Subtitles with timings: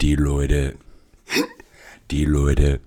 [0.00, 0.76] Die Leute.
[2.10, 2.80] Die Leute.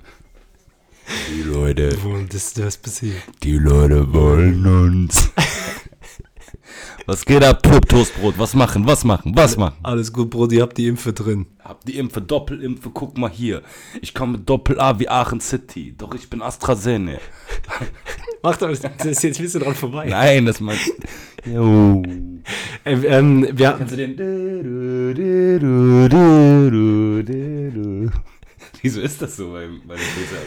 [1.30, 1.96] Die Leute.
[2.02, 3.22] Wo ist das passiert?
[3.44, 5.30] Die Leute wollen uns.
[7.06, 8.40] Was geht ab, Plop Toastbrot?
[8.40, 9.78] Was machen, was machen, was machen?
[9.84, 11.46] Alles gut, Brot, ihr habt die Impfe drin.
[11.60, 13.62] Hab die Impfe, Doppelimpfe, guck mal hier.
[14.02, 15.94] Ich komme mit Doppel-A wie Aachen City.
[15.96, 17.22] Doch ich bin AstraZeneca.
[18.44, 20.06] Macht aber, das ist jetzt ein bisschen dran vorbei.
[20.10, 20.80] Nein, das meint.
[21.46, 22.04] Jo.
[22.84, 24.18] Äh, ähm, wir, Kennst du den?
[28.82, 30.44] Wieso ist das so bei, bei den Filtern?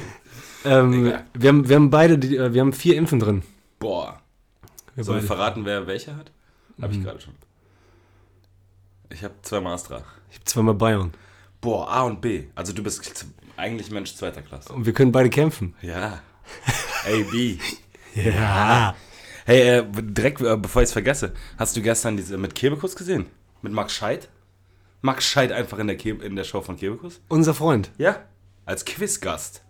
[0.65, 3.43] ähm, wir, haben, wir haben beide, die, äh, wir haben vier Impfen drin.
[3.79, 4.21] Boah.
[4.95, 5.27] Wir Soll ich beide.
[5.27, 6.31] verraten, wer welche hat?
[6.81, 6.99] Hab Mhm.
[6.99, 7.35] ich gerade schon.
[9.11, 10.03] Ich habe zweimal Astra.
[10.31, 11.13] Ich habe zweimal Bayern.
[11.61, 12.45] Boah, A und B.
[12.55, 13.27] Also du bist
[13.57, 14.73] eigentlich Mensch zweiter Klasse.
[14.73, 15.75] Und wir können beide kämpfen.
[15.81, 16.21] Ja.
[17.07, 17.57] A, B.
[18.25, 18.95] Ja.
[19.45, 23.27] Hey, äh, direkt, äh, bevor ich es vergesse, hast du gestern diese mit Kebekus gesehen?
[23.63, 24.29] Mit Max Scheid?
[25.03, 27.21] Max Scheid einfach in der, Ke in der Show von Kebekus?
[27.29, 27.91] Unser Freund.
[27.99, 28.25] Ja.
[28.65, 29.63] Als Quizgast.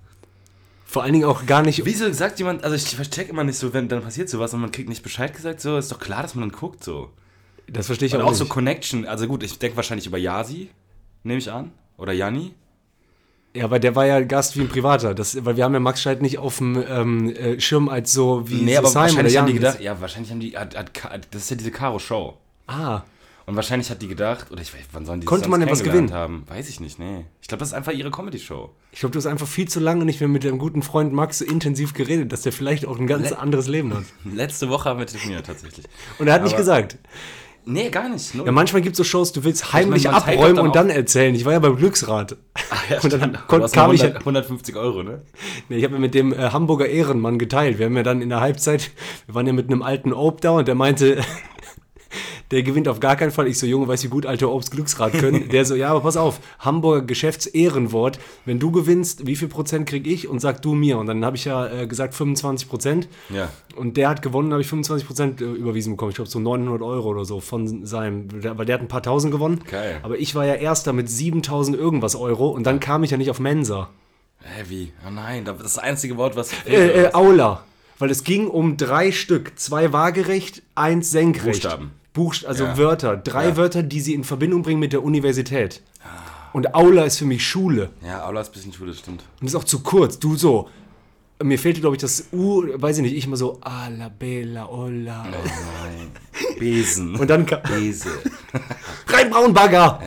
[0.87, 1.85] Vor allen Dingen auch gar nicht.
[1.85, 4.73] Wieso sagt jemand, also ich check immer nicht so, wenn dann passiert sowas und man
[4.73, 7.11] kriegt nicht Bescheid gesagt, so, ist doch klar, dass man dann guckt, so.
[7.67, 8.53] Das verstehe ich Und auch auch so nicht.
[8.53, 10.71] Connection, also gut, ich denke wahrscheinlich über Yasi,
[11.25, 11.73] nehme ich an.
[11.99, 12.55] Oder Janni.
[13.57, 15.15] Ja, aber der war ja Gast wie ein Privater.
[15.15, 18.49] Das, weil wir haben ja Max Scheid nicht auf dem ähm, äh, Schirm als so
[18.49, 21.43] wie Nee, aber Simon wahrscheinlich haben die gedacht, ja, wahrscheinlich haben die, hat, hat, das
[21.43, 22.35] ist ja diese Karo-Show.
[22.67, 23.03] Ah,
[23.47, 25.71] Und wahrscheinlich hat die gedacht, oder ich weiß, wann sollen die Konnte sonst man denn
[25.71, 26.13] was gewinnen?
[26.13, 26.45] haben?
[26.49, 27.25] Weiß ich nicht, nee.
[27.41, 28.71] Ich glaube, das ist einfach ihre Comedy-Show.
[28.93, 31.39] ich glaube, du hast einfach viel zu lange nicht mehr mit deinem guten Freund Max
[31.39, 34.05] so intensiv geredet, dass der vielleicht auch ein ganz Le- anderes Leben hat.
[34.25, 35.87] Letzte Woche haben wir telefoniert, tatsächlich.
[36.19, 36.99] Und er hat nicht Aber- gesagt.
[37.69, 38.33] Nee, gar nicht.
[38.33, 38.47] Null.
[38.47, 41.35] Ja, manchmal gibt es so Shows, du willst heimlich man teilt abräumen und dann erzählen.
[41.35, 42.37] Ich war ja beim Glücksrad.
[42.89, 45.23] ja, und dann kam nur ich 100, 150 Euro, ne?
[45.69, 47.81] Nee, ich habe ja mit dem äh, Hamburger Ehrenmann geteilt.
[47.81, 48.93] Wir haben ja dann in der Halbzeit,
[49.27, 51.21] wir waren ja mit einem alten Ob da und der meinte,
[52.51, 53.47] der gewinnt auf gar keinen Fall.
[53.47, 55.49] Ich so, Junge, weißt du, wie gut alte Obst Glücksrad können?
[55.49, 58.19] Der so, ja, aber pass auf, Hamburger Geschäftsehrenwort.
[58.45, 60.29] Wenn du gewinnst, wie viel Prozent krieg ich?
[60.29, 60.99] Und sag du mir.
[60.99, 63.09] Und dann habe ich ja äh, gesagt 25 Prozent.
[63.31, 63.51] Ja.
[63.77, 66.11] Und der hat gewonnen, habe ich 25 Prozent überwiesen bekommen.
[66.11, 69.33] Ich glaube so 900 Euro oder so von seinem, weil der hat ein paar Tausend
[69.33, 69.61] gewonnen.
[69.71, 70.01] Geil.
[70.03, 73.31] Aber ich war ja Erster mit 7000 irgendwas Euro und dann kam ich ja nicht
[73.31, 73.91] auf Mensa.
[74.69, 74.93] Wie?
[75.07, 76.53] Oh nein, das ist das einzige Wort, was.
[76.67, 77.65] Äh, äh, Aula.
[77.99, 79.59] Weil es ging um drei Stück.
[79.59, 81.63] Zwei waagerecht, eins senkrecht.
[81.63, 81.93] Buchstaben.
[82.17, 82.77] Buchst also Ja.
[82.79, 83.17] Wörter.
[83.17, 83.57] Drei Ja.
[83.57, 85.83] Wörter, die sie in Verbindung bringen mit der Universität.
[86.55, 87.91] Und Aula ist für mich Schule.
[88.05, 89.23] ja, Aula ist ein bisschen schwul, das stimmt.
[89.41, 90.19] Und ist auch zu kurz.
[90.19, 90.69] Du so.
[91.43, 95.27] Mir fehlte, glaube ich, das U, weiß ich nicht, ich immer so, Ala, Bella, Ola.
[95.31, 95.35] Oh
[95.85, 96.11] nein.
[96.59, 97.15] Besen.
[97.17, 98.09] Und dann kam, Bese.
[99.09, 100.01] rein Braunbagger!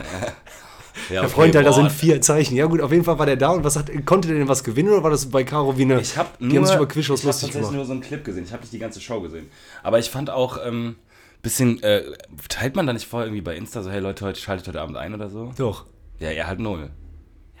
[1.08, 1.76] Ja, Der Freund, halt, da boah.
[1.76, 2.56] sind vier Zeichen.
[2.56, 4.62] Ja gut, auf jeden Fall war der da und was hat, konnte der denn was
[4.64, 6.86] gewinnen oder war das bei Caro wie eine, Ich habe nur, die haben sich über
[6.88, 7.76] Quizshows ich hab lustig tatsächlich gemacht?
[7.76, 8.44] nur so einen Clip gesehen.
[8.44, 9.46] Ich habe nicht die ganze Show gesehen.
[9.84, 10.96] Aber ich fand auch ähm,
[11.42, 12.02] bisschen, äh,
[12.48, 14.96] teilt man da nicht vorher irgendwie bei Insta so, hey Leute, heute schaltet heute Abend
[14.96, 15.52] ein oder so?
[15.56, 15.86] Doch.
[16.18, 16.90] Ja, er halt null.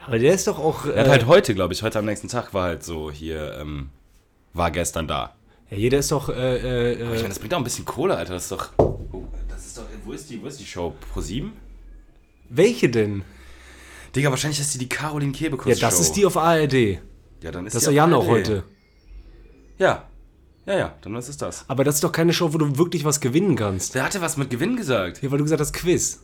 [0.06, 0.86] Aber der ist doch auch.
[0.86, 3.56] Er hat äh, halt heute, glaube ich, heute am nächsten Tag war halt so hier,
[3.60, 3.90] ähm,
[4.54, 5.34] war gestern da.
[5.70, 6.28] ja, jeder ist doch.
[6.28, 8.34] Äh, äh, Ich äh, meine, das bringt auch ein bisschen Kohle, Alter.
[8.34, 8.70] Das ist doch.
[8.78, 9.84] Oh, das ist doch.
[10.04, 10.94] Wo ist die, wo ist die Show?
[11.12, 11.52] Pro 7?
[12.52, 13.22] welche denn?
[14.16, 16.00] Digga, wahrscheinlich ist die die Caroline Kebekus Ja, das Show.
[16.02, 16.98] ist die auf ARD.
[17.42, 18.30] Ja, dann ist Das ist die doch auf Jan auch ARD.
[18.30, 18.62] heute.
[19.78, 20.08] Ja.
[20.70, 21.64] Ja, ja, dann ist es das.
[21.66, 23.96] Aber das ist doch keine Show, wo du wirklich was gewinnen kannst.
[23.96, 25.20] Der hatte was mit Gewinn gesagt.
[25.20, 26.20] Ja, weil du gesagt hast, Quiz.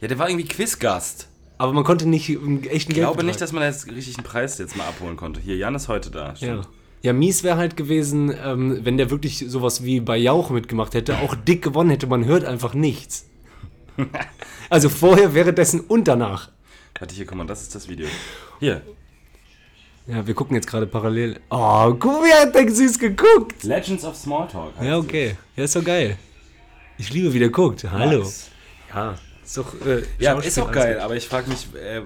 [0.00, 1.26] Ja, der war irgendwie Quizgast.
[1.58, 3.06] Aber man konnte nicht einen echten Ich Geld.
[3.08, 5.40] glaube nicht, dass man jetzt richtig einen Preis jetzt mal abholen konnte.
[5.40, 6.28] Hier, Jan ist heute da.
[6.28, 6.36] Ja.
[6.36, 6.68] stimmt.
[7.02, 11.18] Ja, mies wäre halt gewesen, ähm, wenn der wirklich sowas wie bei Jauch mitgemacht hätte,
[11.18, 13.26] auch dick gewonnen hätte, man hört einfach nichts.
[14.70, 16.50] Also vorher, währenddessen und danach.
[16.98, 18.06] Warte, hier, guck mal, das ist das Video.
[18.58, 18.80] Hier.
[20.06, 21.38] Ja, wir gucken jetzt gerade parallel.
[21.50, 23.62] Oh, guck, wie hat der süß geguckt.
[23.62, 24.74] Legends of Smalltalk.
[24.76, 25.36] heißt Ja, okay.
[25.56, 26.18] Ja, ist doch geil.
[26.98, 27.84] Ich liebe, wie der guckt.
[27.88, 28.18] Hallo.
[28.20, 28.50] Nice.
[28.92, 29.14] Ja,
[29.44, 29.74] ist doch.
[29.86, 32.02] Äh, Ja, ist auch geil, aber ich frage mich, äh,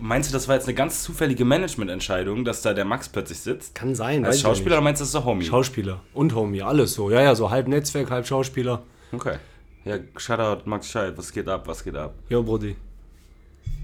[0.00, 3.74] meinst du, das war jetzt eine ganz zufällige Managemententscheidung, dass da der Max plötzlich sitzt?
[3.76, 5.44] Kann sein, Als Schauspieler oder meinst du, das ist der Homie?
[5.44, 7.10] Schauspieler und Homie, alles so.
[7.10, 8.82] Ja, ja, so halb Netzwerk, halb Schauspieler.
[9.12, 9.36] okay.
[9.84, 12.12] Ja, Shoutout, Max Scheid, was geht ab, was geht ab?
[12.28, 12.74] Jo, Brody.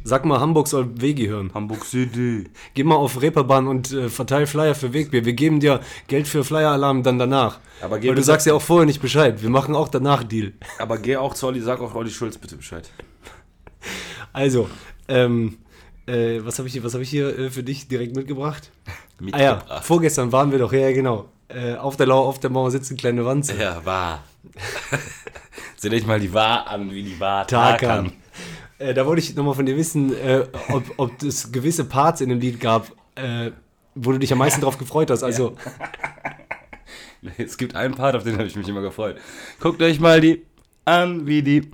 [0.05, 1.53] Sag mal, Hamburg soll Wegi hören.
[1.55, 2.45] Hamburg City.
[2.75, 5.25] Geh mal auf Reeperbahn und äh, verteil Flyer für Wegbier.
[5.25, 5.79] Wir geben dir
[6.09, 7.61] Geld für Flyer-Alarm dann danach.
[7.81, 9.41] Aber geh Weil du sagst ja auch vorher nicht Bescheid.
[9.43, 10.55] Wir machen auch danach Deal.
[10.81, 12.91] Aber geh auch zu Olli, sag auch Olli Schulz bitte Bescheid.
[14.33, 14.69] Also,
[15.09, 15.59] ähm,
[16.07, 18.71] äh, was habe ich, hier- was hab ich hier äh, für dich direkt mitgebracht?
[18.89, 19.85] Ah ja, Mitgebracht.
[19.85, 21.29] vorgestern waren wir doch, ja, genau.
[21.49, 23.55] Äh, auf der Lauer, auf der Mauer sitzt eine kleine Wanze.
[23.57, 24.25] Ja, wahr.
[25.77, 27.79] Seht euch mal die Wahr an, wie die Wahr Tarkan.
[28.07, 28.13] Tarkan.
[28.83, 32.29] Äh, da wollte ich nochmal von dir wissen, äh, ob, ob es gewisse Parts in
[32.29, 33.53] dem Lied gab, äh,
[33.95, 35.23] wo du dich am meisten drauf gefreut hast.
[35.23, 35.57] Also,
[37.39, 39.17] Es gibt einen Part, auf den habe ich mich immer gefreut.
[39.61, 40.45] Guckt euch mal die
[40.85, 41.71] an, wie die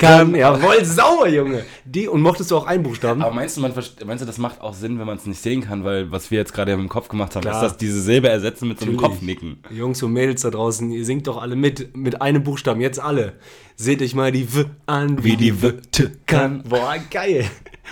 [0.00, 0.34] kann.
[0.34, 1.64] Jawohl, sauer, Junge.
[1.84, 3.22] Die, und mochtest du auch einen Buchstaben?
[3.22, 3.72] Aber meinst du, man,
[4.04, 6.38] meinst du, das macht auch Sinn, wenn man es nicht sehen kann, weil was wir
[6.38, 7.54] jetzt gerade im Kopf gemacht haben, Klar.
[7.54, 9.12] ist, dass diese Silbe ersetzen mit so einem Natürlich.
[9.12, 9.58] Kopfnicken.
[9.70, 13.34] Jungs und Mädels da draußen, ihr singt doch alle mit, mit einem Buchstaben, jetzt alle.
[13.76, 16.62] Seht euch mal die W an, Wie die W t kann.
[16.68, 17.48] Boah, geil.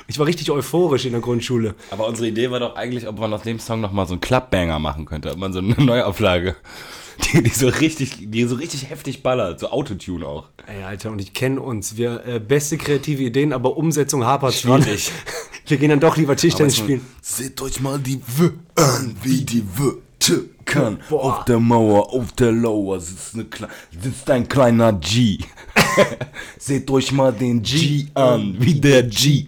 [0.07, 1.75] Ich war richtig euphorisch in der Grundschule.
[1.91, 4.79] Aber unsere Idee war doch eigentlich, ob man aus dem Song nochmal so einen Clubbanger
[4.79, 5.31] machen könnte.
[5.33, 6.57] Ob man so eine Neuauflage,
[7.33, 9.61] die, die, so richtig, die so richtig heftig ballert.
[9.61, 10.49] So Autotune auch.
[10.67, 11.97] Ey, Alter, und ich kenne uns.
[11.97, 14.55] Wir äh, beste kreative Ideen, aber Umsetzung hapert.
[14.55, 15.13] Schwierig.
[15.67, 17.03] Wir gehen dann doch lieber Tischtennis spielen.
[17.21, 19.99] Seht euch mal die W an, wie die W
[20.65, 20.99] kann.
[21.09, 21.39] Boah.
[21.39, 23.69] Auf der Mauer, auf der Lauer sitzt, eine Kle
[24.01, 25.39] sitzt ein kleiner G.
[26.59, 29.47] Seht euch mal den G an, wie der G.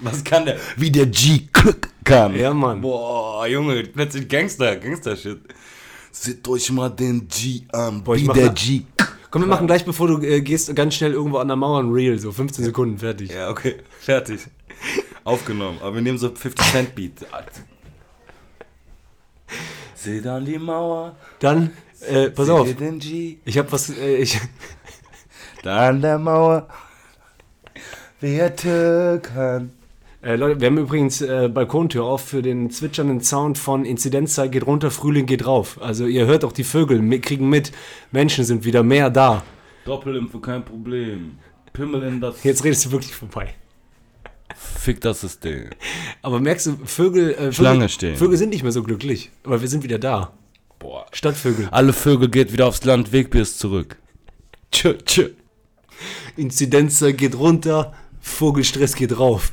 [0.00, 0.58] Was kann der?
[0.76, 1.42] Wie der G
[2.04, 2.34] kann.
[2.34, 2.80] Ja, Mann.
[2.80, 5.38] Boah, Junge, plötzlich Gangster, Gangster-Shit.
[6.12, 8.82] Seht euch mal den G an, ich wie der G.
[9.30, 11.92] Komm, wir machen gleich, bevor du äh, gehst, ganz schnell irgendwo an der Mauer ein
[11.92, 12.18] Reel.
[12.18, 13.30] So 15 Sekunden, fertig.
[13.30, 14.40] Ja, okay, fertig.
[15.22, 15.78] Aufgenommen.
[15.80, 17.12] Aber wir nehmen so 50 Cent Beat.
[19.94, 21.14] Seht an die Mauer.
[21.38, 21.70] Dann,
[22.00, 22.74] äh, pass Seht auf.
[22.74, 23.38] den G?
[23.44, 24.40] Ich habe was, äh, ich,
[25.62, 26.68] Da an der Mauer.
[28.20, 28.50] Wer
[29.20, 29.72] kann.
[30.22, 34.66] Äh, Leute, wir haben übrigens äh, Balkontür auf für den zwitschernden Sound von Inzidenzzeit geht
[34.66, 35.80] runter, Frühling geht rauf.
[35.80, 37.72] Also ihr hört auch die Vögel, kriegen mit,
[38.12, 39.42] Menschen sind wieder mehr da.
[39.84, 41.38] Doppelimpfe, kein Problem.
[41.72, 42.42] Pimmel in das.
[42.44, 43.54] Jetzt redest du wirklich vorbei.
[44.54, 45.70] Fick das System.
[46.22, 48.16] Aber merkst du, Vögel, äh, Vögel, Schlange stehen.
[48.16, 50.32] Vögel sind nicht mehr so glücklich, aber wir sind wieder da.
[50.78, 51.06] Boah.
[51.12, 51.68] Stadtvögel.
[51.70, 53.96] Alle Vögel geht wieder aufs Land, Wegbier ist zurück.
[54.72, 55.30] Tschö, tschö.
[56.36, 59.52] Inzidenzzeit geht runter, Vogelstress geht rauf.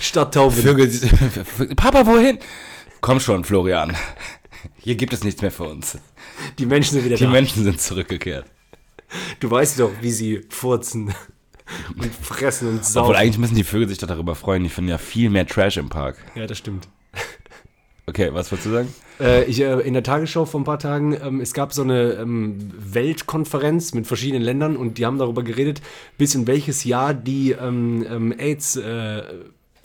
[0.00, 0.56] Stadttauben.
[0.56, 0.88] Vögel.
[1.76, 2.38] Papa, wohin?
[3.00, 3.96] Komm schon, Florian.
[4.78, 5.98] Hier gibt es nichts mehr für uns.
[6.58, 7.30] Die Menschen sind wieder Die da.
[7.30, 8.46] Menschen sind zurückgekehrt.
[9.40, 11.14] Du weißt doch, wie sie furzen
[11.96, 13.14] und fressen und Obwohl saugen.
[13.16, 14.64] eigentlich müssen die Vögel sich doch darüber freuen.
[14.64, 16.16] Die finden ja viel mehr Trash im Park.
[16.34, 16.88] Ja, das stimmt.
[18.08, 18.94] Okay, was wolltest du sagen?
[19.20, 22.12] Äh, ich, äh, in der Tagesschau vor ein paar Tagen, ähm, es gab so eine
[22.12, 25.82] ähm, Weltkonferenz mit verschiedenen Ländern und die haben darüber geredet,
[26.16, 29.22] bis in welches Jahr die ähm, ähm, AIDS äh,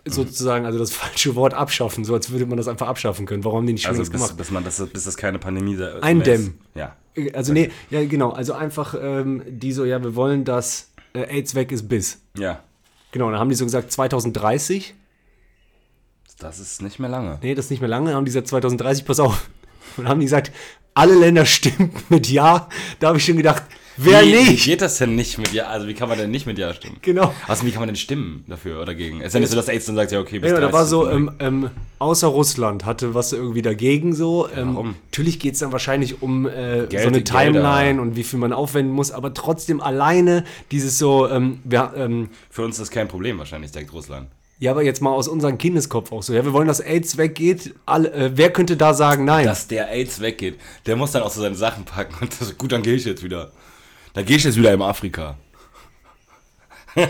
[0.05, 3.43] sozusagen, also das falsche Wort abschaffen, so als würde man das einfach abschaffen können.
[3.43, 4.37] Warum haben die nicht schon Also bis, gemacht?
[4.37, 6.59] bis, man das, bis das keine Pandemie da Eindämmen.
[6.75, 6.95] Ja.
[7.15, 11.23] Äh, Also nee, ja genau, also einfach ähm, die so, ja, wir wollen, dass äh,
[11.23, 12.21] AIDS weg ist bis.
[12.37, 12.63] Ja.
[13.11, 14.95] Genau, dann haben die so gesagt 2030.
[16.39, 17.39] Das ist nicht mehr lange.
[17.41, 18.07] Nee, das ist nicht mehr lange.
[18.07, 19.49] Dann haben die gesagt 2030, pass auf.
[19.97, 20.51] Und haben die gesagt,
[20.93, 22.67] alle Länder stimmen mit Ja.
[22.99, 23.63] Da habe ich schon gedacht,
[23.97, 24.65] wer wie, Wie nicht?
[24.65, 25.67] geht das denn nicht mit Ja?
[25.67, 26.97] Also wie kann man denn nicht mit Ja stimmen?
[27.01, 27.33] Genau.
[27.47, 29.21] Also wie kann man denn stimmen dafür oder gegen?
[29.21, 30.73] Es ist ja nicht so, dass AIDS dann sagt, ja okay, bis Ja, da 30
[30.73, 31.69] war so, ähm, ähm,
[31.99, 34.49] außer Russland hatte was irgendwie dagegen so.
[34.55, 34.95] Ähm, warum?
[35.11, 37.23] Natürlich geht es dann wahrscheinlich um äh, Geld- so eine Gelder.
[37.51, 42.29] Timeline und wie viel man aufwenden muss, aber trotzdem alleine dieses so, ähm, wir, ähm,
[42.49, 44.27] Für uns ist das kein Problem wahrscheinlich, sagt Russland.
[44.59, 47.73] Ja, aber jetzt mal aus unserem Kindeskopf auch so, ja, wir wollen, dass AIDS weggeht.
[47.85, 49.45] Alle, äh, wer könnte da sagen nein?
[49.45, 52.71] Dass der AIDS weggeht, der muss dann auch so seine Sachen packen und das, gut,
[52.71, 53.51] dann gehe ich jetzt wieder.
[54.13, 55.37] Dann gehe ich jetzt wieder im Afrika.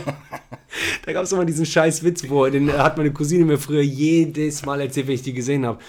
[1.06, 4.66] Da gab es immer diesen scheiß Witz, wo den hat meine Cousine mir früher jedes
[4.66, 5.80] Mal erzählt, wenn ich die gesehen habe,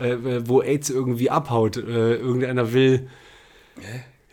[0.00, 1.76] äh, äh, wo AIDS irgendwie abhaut.
[1.76, 3.08] Äh, irgendeiner will.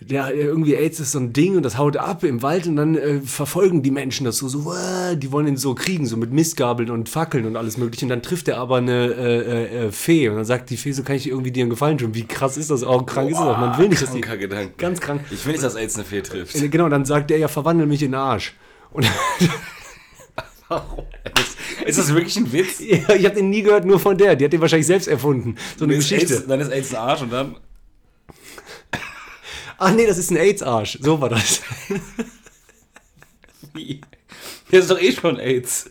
[0.07, 2.95] Ja, irgendwie AIDS ist so ein Ding und das haut ab im Wald und dann
[2.95, 6.33] äh, verfolgen die Menschen das so, so, "Wow", die wollen ihn so kriegen, so mit
[6.33, 8.03] Mistgabeln und Fackeln und alles mögliche.
[8.05, 10.91] Und dann trifft er aber eine äh, äh, äh, Fee und dann sagt die Fee,
[10.91, 12.13] so kann ich irgendwie dir einen Gefallen tun.
[12.13, 13.05] Wie krass ist das auch?
[13.05, 13.57] Krank ist das.
[13.57, 14.19] Man will nicht, dass die.
[14.19, 14.73] Kranker Gedanke.
[14.77, 15.21] Ganz krank.
[15.31, 16.55] Ich will nicht, dass AIDS eine Fee trifft.
[16.55, 18.53] Äh, Genau, dann sagt er ja, verwandle mich in den Arsch.
[18.91, 19.05] Und
[21.85, 22.79] Ist das wirklich ein Witz?
[22.79, 24.35] Ja, ich habe den nie gehört, nur von der.
[24.35, 25.55] Die hat den wahrscheinlich selbst erfunden.
[25.77, 26.33] So eine Dann ist Geschichte.
[26.35, 27.55] AIDS, dann ist AIDS ein Arsch und dann.
[29.77, 30.97] Ach nee, das ist ein AIDS-Arsch.
[31.01, 31.61] So war das.
[33.73, 34.01] Wie?
[34.71, 35.89] Der ist doch eh schon AIDS.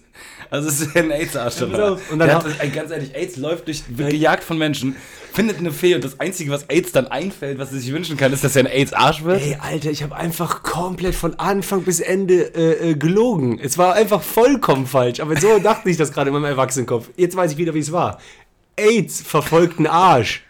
[0.51, 1.63] Also es ist ja ein AIDS-Arsch.
[1.63, 4.95] auf, und dann hat, das- ganz ehrlich, AIDS läuft durch, wird gejagt von Menschen,
[5.33, 8.33] findet eine Fee und das Einzige, was AIDS dann einfällt, was er sich wünschen kann,
[8.33, 9.43] ist, dass er ein AIDS-Arsch wird.
[9.43, 13.59] Ey, Alter, ich habe einfach komplett von Anfang bis Ende äh, äh, gelogen.
[13.61, 15.21] Es war einfach vollkommen falsch.
[15.21, 17.09] Aber so dachte ich das gerade in meinem Erwachsenenkopf.
[17.17, 18.21] Jetzt weiß ich wieder, wie es war.
[18.77, 20.43] AIDS verfolgt einen Arsch.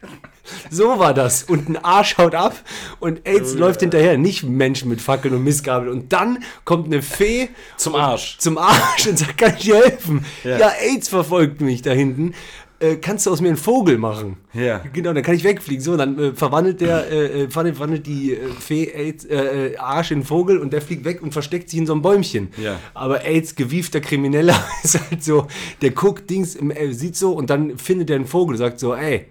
[0.70, 1.44] So war das.
[1.44, 2.54] Und ein Arsch haut ab
[3.00, 4.18] und AIDS läuft hinterher.
[4.18, 5.90] Nicht Menschen mit Fackeln und Missgabeln.
[5.92, 8.38] Und dann kommt eine Fee Zum Arsch.
[8.38, 10.24] zum Arsch und sagt, kann ich dir helfen?
[10.42, 10.72] Ja, Ja.
[10.80, 12.34] AIDS verfolgt mich da hinten.
[12.80, 14.36] Äh, kannst du aus mir einen Vogel machen?
[14.52, 14.82] Ja.
[14.92, 15.82] Genau, dann kann ich wegfliegen.
[15.82, 20.18] So, dann äh, verwandelt der, äh, äh, verwandelt, die äh, Fee AIDS, äh, Arsch in
[20.18, 22.48] einen Vogel und der fliegt weg und versteckt sich in so einem Bäumchen.
[22.60, 22.80] Ja.
[22.92, 25.46] Aber AIDS, gewiefter Krimineller, ist halt so,
[25.82, 28.94] der guckt Dings, im, sieht so und dann findet er einen Vogel und sagt so,
[28.94, 29.26] ey,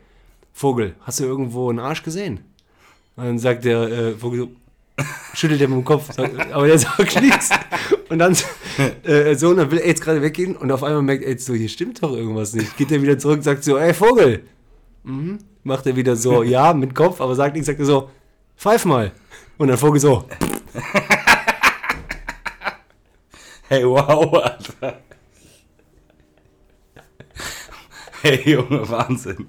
[0.53, 2.39] Vogel, hast du irgendwo einen Arsch gesehen?
[3.15, 4.49] Und dann sagt der äh, Vogel so,
[5.33, 7.49] Schüttelt er mit dem Kopf, sagt, aber der sagt nichts.
[8.09, 8.37] Und dann
[9.03, 11.45] äh, so, und dann will er jetzt gerade weggehen und auf einmal merkt er jetzt
[11.45, 12.77] so, hier stimmt doch irgendwas nicht.
[12.77, 14.43] Geht er wieder zurück und sagt so, ey Vogel.
[15.03, 15.39] Mhm.
[15.63, 18.09] Macht er wieder so, ja, mit Kopf, aber sagt nichts, sagt er so,
[18.55, 19.11] pfeif mal.
[19.57, 20.25] Und dann Vogel so,
[23.69, 24.99] Hey, wow, Alter.
[28.23, 29.47] Hey, Junge, Wahnsinn.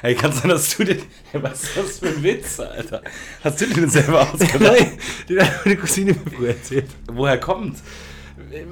[0.00, 1.02] Hey, kann sein, dass du den.
[1.30, 3.02] Hey, was ist das für ein Witz, Alter?
[3.42, 4.60] Hast du den selber ausgedacht?
[4.60, 4.92] nein,
[5.28, 6.86] den hat meine Cousine mir früher erzählt.
[7.06, 7.82] Woher kommt?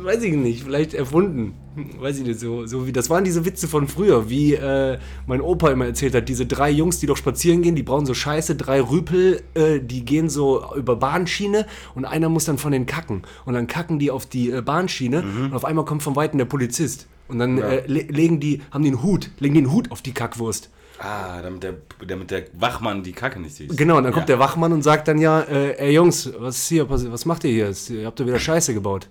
[0.02, 1.54] Weiß ich nicht, vielleicht erfunden.
[1.98, 5.40] Weiß ich nicht, so, so wie das waren diese Witze von früher, wie äh, mein
[5.40, 8.56] Opa immer erzählt hat, diese drei Jungs, die doch spazieren gehen, die brauchen so Scheiße,
[8.56, 13.22] drei Rüpel, äh, die gehen so über Bahnschiene und einer muss dann von den kacken.
[13.46, 16.44] Und dann kacken die auf die äh, Bahnschiene und auf einmal kommt von Weitem der
[16.44, 17.06] Polizist.
[17.28, 20.70] Und dann äh, le legen die, haben einen Hut, legen einen Hut auf die Kackwurst.
[20.98, 21.74] Ah, damit der,
[22.06, 23.76] damit der Wachmann die Kacke nicht sieht.
[23.76, 24.36] Genau, und dann kommt ja.
[24.36, 27.42] der Wachmann und sagt dann ja, äh, ey Jungs, was ist hier, was, was macht
[27.44, 27.68] ihr hier?
[27.70, 29.08] Ist- Ihr habt doch wieder Scheiße gebaut.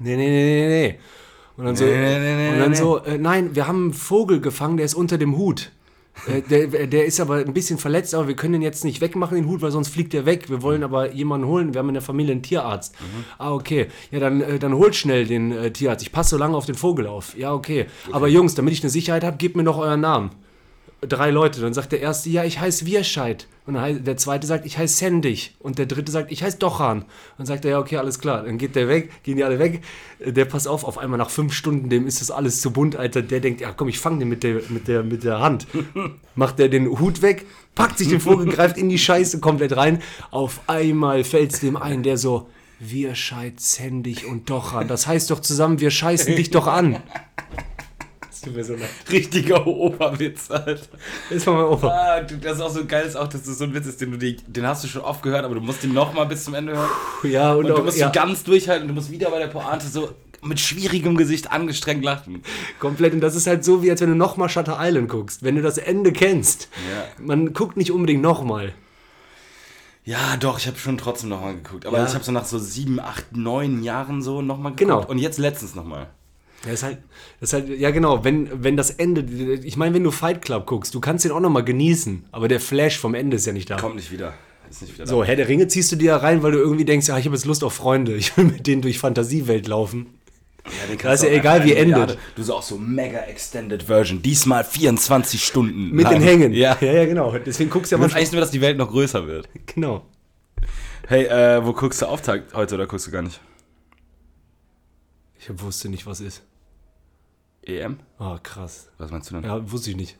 [0.00, 0.98] Nee, nee, nee, nee, nee.
[1.56, 3.92] Und dann so, Nee, nee, nee, nee, und dann so äh, nein, wir haben einen
[3.94, 5.72] Vogel gefangen, der ist unter dem Hut.
[6.26, 9.36] Äh, der, der ist aber ein bisschen verletzt, aber wir können den jetzt nicht wegmachen,
[9.36, 10.48] den Hut, weil sonst fliegt er weg.
[10.50, 11.74] Wir wollen aber jemanden holen.
[11.74, 12.94] Wir haben in der Familie einen Tierarzt.
[13.38, 13.86] Ah, okay.
[14.10, 16.02] Ja, dann, äh, dann holt schnell den äh, Tierarzt.
[16.02, 17.36] Ich passe so lange auf den Vogel auf.
[17.36, 17.86] Ja, okay.
[18.12, 20.30] Aber Jungs, damit ich eine Sicherheit habe, gebt mir noch euren Namen
[21.00, 21.60] drei Leute.
[21.60, 23.46] Dann sagt der erste, ja, ich heiße Wirscheid.
[23.66, 25.56] Und dann der zweite sagt, ich heiße Sendig.
[25.58, 27.04] Und der dritte sagt, ich heiße Dochan.
[27.36, 28.44] Dann sagt er, ja, okay, alles klar.
[28.44, 29.82] Dann geht der weg, gehen die alle weg.
[30.24, 33.22] Der passt auf, auf einmal nach fünf Stunden, dem ist das alles zu bunt, Alter.
[33.22, 35.66] Der denkt, ja komm, ich fange den mit der, mit, der, mit der Hand.
[36.36, 40.00] Macht der den Hut weg, packt sich den Vogel, greift in die Scheiße komplett rein.
[40.30, 42.48] Auf einmal fällt es dem ein, der so,
[42.78, 44.86] Wirscheid, Sendig und Dochan.
[44.86, 47.02] Das heißt doch zusammen, wir scheißen dich doch an.
[48.46, 48.88] Tut mir so leid.
[49.10, 50.76] Richtiger Operwitz, Alter.
[51.28, 51.88] Das war mein Opa.
[51.88, 54.00] Ah, du, das ist auch so geil, ist auch, dass das so ein Witz ist,
[54.00, 56.54] den du den hast du schon oft gehört, aber du musst ihn nochmal bis zum
[56.54, 56.88] Ende hören.
[57.24, 59.48] Ja, und, Und du auch, musst ja, so ganz durchhalten du musst wieder bei der
[59.48, 60.10] Pointe so
[60.42, 62.42] mit schwierigem Gesicht angestrengt lachen.
[62.78, 63.14] komplett.
[63.14, 65.42] Und das ist halt so, wie als wenn du nochmal Shutter Island guckst.
[65.42, 66.68] Wenn du das Ende kennst.
[67.18, 67.24] Ja.
[67.24, 68.72] Man guckt nicht unbedingt nochmal.
[70.04, 71.84] Ja, doch, ich habe schon trotzdem nochmal geguckt.
[71.84, 72.06] Aber Ja.
[72.06, 74.78] ich habe so nach so sieben, acht, neun Jahren so nochmal geguckt.
[74.78, 75.04] Genau.
[75.10, 76.06] Und jetzt letztens nochmal.
[76.64, 76.98] Das ist halt,
[77.40, 79.20] ist halt, ja genau, wenn, wenn das Ende,
[79.56, 82.60] ich meine, wenn du Fight Club guckst, du kannst den auch nochmal genießen, aber der
[82.60, 83.76] Flash vom Ende ist ja nicht da.
[83.76, 84.34] Kommt nicht wieder.
[84.68, 86.84] Ist nicht wieder So, Herr der Ringe ziehst du dir ja rein, weil du irgendwie
[86.84, 90.06] denkst, ja, ich habe jetzt Lust auf Freunde, ich will mit denen durch Fantasiewelt laufen.
[90.64, 91.96] Ja, den Da kannst ist du ja auch egal, wie endet.
[91.96, 94.20] Milliarde- Du so auch so mega extended Version.
[94.22, 95.90] Diesmal 24 Stunden.
[95.92, 96.14] Mit lang.
[96.14, 96.52] den Hängen.
[96.54, 96.76] Ja.
[96.80, 97.32] ja, ja, genau.
[97.38, 98.18] Deswegen guckst du ja manchmal.
[98.20, 99.48] eigentlich nur, dass die Welt noch größer wird.
[99.72, 100.04] Genau.
[101.06, 103.38] Hey, äh, wo guckst du Auftakt heute oder guckst du gar nicht?
[105.38, 106.42] Ich wusste nicht, was ist.
[107.62, 107.98] EM?
[108.18, 108.88] Ah, krass.
[108.98, 109.44] Was meinst du denn?
[109.44, 110.18] Ja, wusste ich nicht.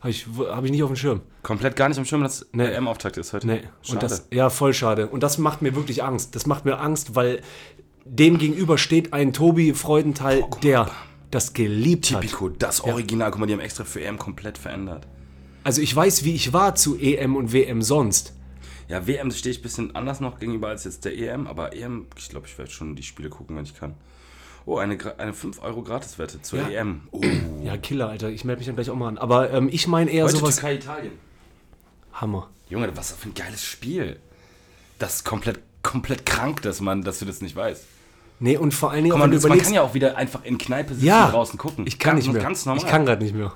[0.00, 1.20] Habe ich, hab ich nicht auf dem Schirm.
[1.42, 2.66] Komplett gar nicht am Schirm, dass Nee.
[2.66, 3.46] EM-Auftakt ist heute?
[3.46, 3.60] Nee.
[3.82, 3.92] Schade.
[3.92, 5.08] Und das, ja, voll schade.
[5.08, 6.34] Und das macht mir wirklich Angst.
[6.34, 7.42] Das macht mir Angst, weil
[8.04, 10.90] dem gegenüber steht ein Tobi Freudenthal, der
[11.30, 12.22] das geliebt hat.
[12.22, 13.30] Typico, das Original.
[13.30, 15.06] Guck mal, die haben extra für EM komplett verändert.
[15.64, 18.34] Also ich weiß, wie ich war zu EM und WM sonst.
[18.88, 22.06] Ja, WM stehe ich ein bisschen anders noch gegenüber als jetzt der EM, aber EM,
[22.16, 23.94] ich glaube, ich werde schon die Spiele gucken, wenn ich kann.
[24.66, 26.80] Oh, eine, eine 5 Euro Gratiswette zur Ja.
[26.80, 27.02] EM.
[27.12, 27.20] Oh.
[27.62, 28.28] Ja, Killer, Alter.
[28.30, 29.16] Ich melde mich dann gleich auch mal an.
[29.18, 30.56] Aber ähm, ich meine eher Heute sowas.
[30.56, 31.12] Türkei, Italien.
[32.12, 32.50] Hammer.
[32.68, 34.18] Junge, was für ein geiles Spiel.
[34.98, 37.84] Das ist komplett, komplett krank, dass, man, dass du das nicht weißt.
[38.40, 39.64] Nee, und vor allen Dingen, du das, man überlegst.
[39.66, 41.86] kann ja auch wieder einfach in Kneipe sitzen ja, und draußen gucken.
[41.86, 42.42] Ich kann Ganz- nicht mehr.
[42.42, 42.82] Ganz normal.
[42.84, 43.52] Ich kann gerade nicht mehr.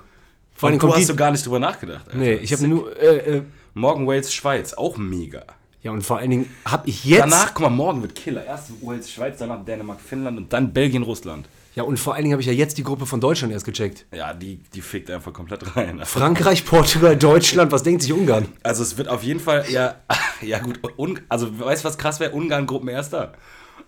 [0.54, 2.06] Vor allem du hast so gar nicht drüber nachgedacht.
[2.06, 2.18] Alter.
[2.18, 2.96] Nee, ich habe nur.
[3.00, 3.42] Äh, äh,
[3.74, 5.44] Morgen Wales, Schweiz, auch mega.
[5.82, 7.20] Ja, und vor allen Dingen habe ich jetzt.
[7.20, 8.44] Danach, guck mal, morgen wird Killer.
[8.44, 11.48] Erst Wales, Schweiz, danach Dänemark, Finnland und dann Belgien, Russland.
[11.74, 14.04] Ja, und vor allen Dingen habe ich ja jetzt die Gruppe von Deutschland erst gecheckt.
[14.12, 16.00] Ja, die, die fickt einfach komplett rein.
[16.04, 18.48] Frankreich, Portugal, Deutschland, was denkt sich Ungarn?
[18.62, 19.94] Also es wird auf jeden Fall, ja,
[20.42, 20.80] ja gut,
[21.28, 22.32] also weißt du, was krass wäre?
[22.32, 23.32] Ungarn Gruppenerster.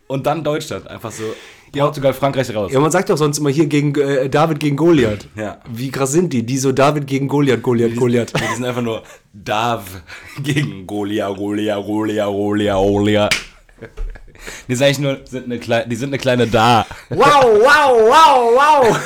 [0.06, 1.24] Und dann Deutschland, einfach so
[1.72, 2.70] Portugal, Frankreich raus.
[2.72, 5.26] Ja, man sagt doch sonst immer hier gegen äh, David gegen Goliath.
[5.34, 5.60] Ja.
[5.70, 6.44] Wie krass sind die?
[6.44, 8.32] Die so David gegen Goliath, Goliath, Goliath.
[8.34, 9.84] Die sind einfach nur Dav
[10.42, 13.28] gegen Golia, Golia, Golia, Golia, Golia.
[14.68, 16.86] Die sind eigentlich nur, sind eine kleine, die sind eine kleine Da.
[17.08, 19.00] Wow, wow, wow, wow.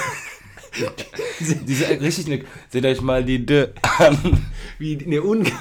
[1.41, 4.45] Die sind richtig eine, seht euch mal die D an.
[4.79, 5.57] Wie, ne, Ungarn.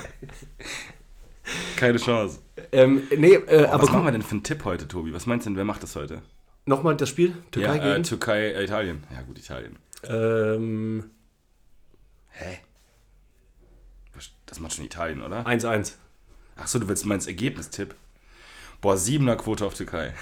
[1.76, 2.40] Keine Chance.
[2.72, 5.14] Ähm, nee, äh, aber Was machen wir denn für einen Tipp heute, Tobi?
[5.14, 6.22] Was meinst du denn, wer macht das heute?
[6.66, 7.36] nochmal das Spiel?
[7.52, 8.04] Türkei ja, äh, gegen?
[8.04, 9.04] Türkei, äh, Italien.
[9.12, 9.78] Ja gut, Italien.
[10.04, 11.10] Ähm,
[12.30, 12.60] Hä?
[14.46, 15.46] Das macht schon Italien, oder?
[15.48, 15.94] 1-1.
[16.56, 17.96] Achso, du willst meinst Ergebnistipp?
[18.80, 20.14] Boah, 7er Quote auf Türkei.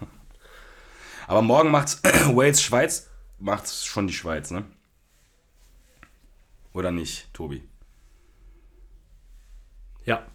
[1.26, 2.00] Aber morgen macht's
[2.34, 4.64] Wales, Schweiz, macht's schon die Schweiz, ne?
[6.72, 7.68] Oder nicht, Tobi?
[10.04, 10.26] Ja.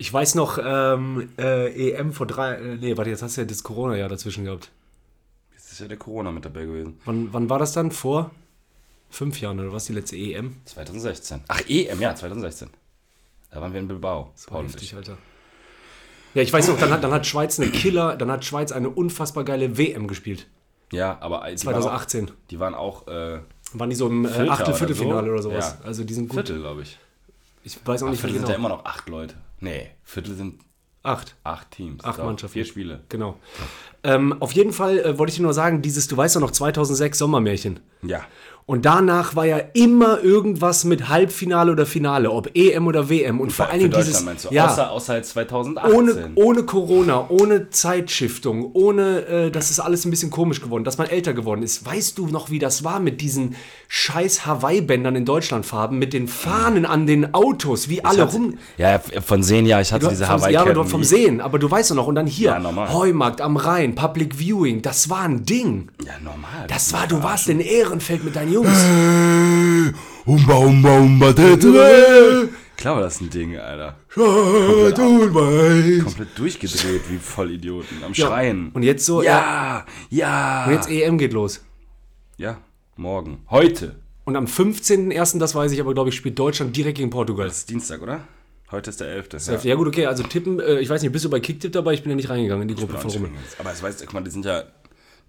[0.00, 3.46] Ich weiß noch, ähm, äh, EM vor drei, äh, nee, warte, jetzt hast du ja
[3.46, 4.70] das Corona-Jahr dazwischen gehabt.
[5.52, 6.98] Jetzt ist ja der Corona mit dabei gewesen.
[7.04, 7.90] Wann, wann war das dann?
[7.90, 8.30] Vor
[9.10, 10.56] fünf Jahren oder was, die letzte EM?
[10.64, 11.42] 2016.
[11.48, 12.70] Ach, EM, ja, 2016.
[13.50, 14.16] Da waren wir in Bilbao.
[14.16, 14.94] War Paul heftig.
[14.94, 15.18] Alter.
[16.32, 18.88] Ja, ich weiß noch, dann hat, dann hat Schweiz eine Killer, dann hat Schweiz eine
[18.88, 20.46] unfassbar geile WM gespielt.
[20.92, 22.30] Ja, aber die waren auch, 2018.
[22.48, 23.40] die waren auch äh,
[23.74, 25.04] Waren die so im äh, Vierter Achtel, oder so?
[25.10, 25.76] oder sowas.
[25.78, 25.86] Ja.
[25.86, 26.46] Also die sind gut.
[26.46, 26.98] Viertel, glaube ich.
[27.64, 28.50] Ich weiß auch Ach, nicht Viertel wie sind genau.
[28.52, 29.34] ja immer noch acht Leute.
[29.60, 30.60] Nee, Viertel sind
[31.02, 31.34] Acht.
[31.44, 32.04] acht Teams.
[32.04, 32.52] Acht Doch, Mannschaften.
[32.52, 33.00] Vier Spiele.
[33.08, 33.38] Genau.
[34.02, 36.50] Ähm, auf jeden Fall äh, wollte ich dir nur sagen, dieses, du weißt doch noch,
[36.50, 37.80] 2006 Sommermärchen.
[38.02, 38.26] Ja.
[38.70, 43.40] Und danach war ja immer irgendwas mit Halbfinale oder Finale, ob EM oder WM.
[43.40, 44.24] Und vor allen Dingen dieses.
[44.50, 45.92] Ja, Außer, außer halt 2018.
[45.92, 50.98] ohne, ohne Corona, ohne Zeitschiftung, ohne, äh, das ist alles ein bisschen komisch geworden, dass
[50.98, 51.84] man älter geworden ist.
[51.84, 53.56] Weißt du noch, wie das war mit diesen
[53.88, 58.54] scheiß Hawaii-Bändern in Deutschlandfarben, mit den Fahnen an den Autos, wie alle hatte- rum.
[58.78, 61.68] Ja, von Sehen, ja, ich hatte Du, diese hawaii ja, aber vom Sehen, aber du
[61.68, 62.06] weißt doch noch.
[62.06, 62.92] Und dann hier, Ja.
[62.92, 65.88] Heumarkt am Rhein, Public Viewing, das war ein Ding.
[66.06, 66.68] Ja, normal.
[66.68, 68.59] Das war, du warst in Ehrenfeld mit deinen Jungs.
[70.26, 72.48] Umba, umba, umba, tetre.
[72.76, 73.96] Klar war das ein Ding, Alter.
[76.04, 78.04] Komplett durchgedreht, wie Vollidioten.
[78.04, 78.70] Am Schreien.
[78.72, 80.66] Und jetzt so, ja, ja.
[80.66, 81.60] Und jetzt EM geht los.
[82.38, 82.58] ja,
[82.96, 83.44] morgen.
[83.50, 83.96] Heute.
[84.24, 87.48] Und am 15.01., das weiß ich aber, glaube ich, spielt Deutschland direkt gegen Portugal.
[87.48, 88.20] Das ist Dienstag, oder?
[88.70, 89.28] Heute ist der 11.
[89.48, 89.58] Ja.
[89.58, 91.94] ja gut, okay, also tippen, äh, ich weiß nicht, bist du bei Kicktipp dabei?
[91.94, 93.30] Ich bin ja nicht reingegangen in die Gruppe von Rummel.
[93.58, 94.62] Aber es weißt, guck mal, die sind ja,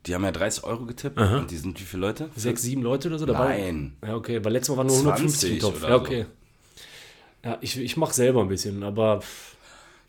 [0.05, 2.29] die haben ja 30 Euro getippt und die sind wie viele Leute?
[2.36, 3.58] Sechs, sieben Leute oder so dabei?
[3.60, 3.93] Nein.
[4.05, 5.77] Ja, okay, weil letztes Mal waren nur 150 im 20 Topf.
[5.84, 6.01] oder Ja, so.
[6.03, 6.25] okay.
[7.43, 9.22] Ja, ich, ich mache selber ein bisschen, aber...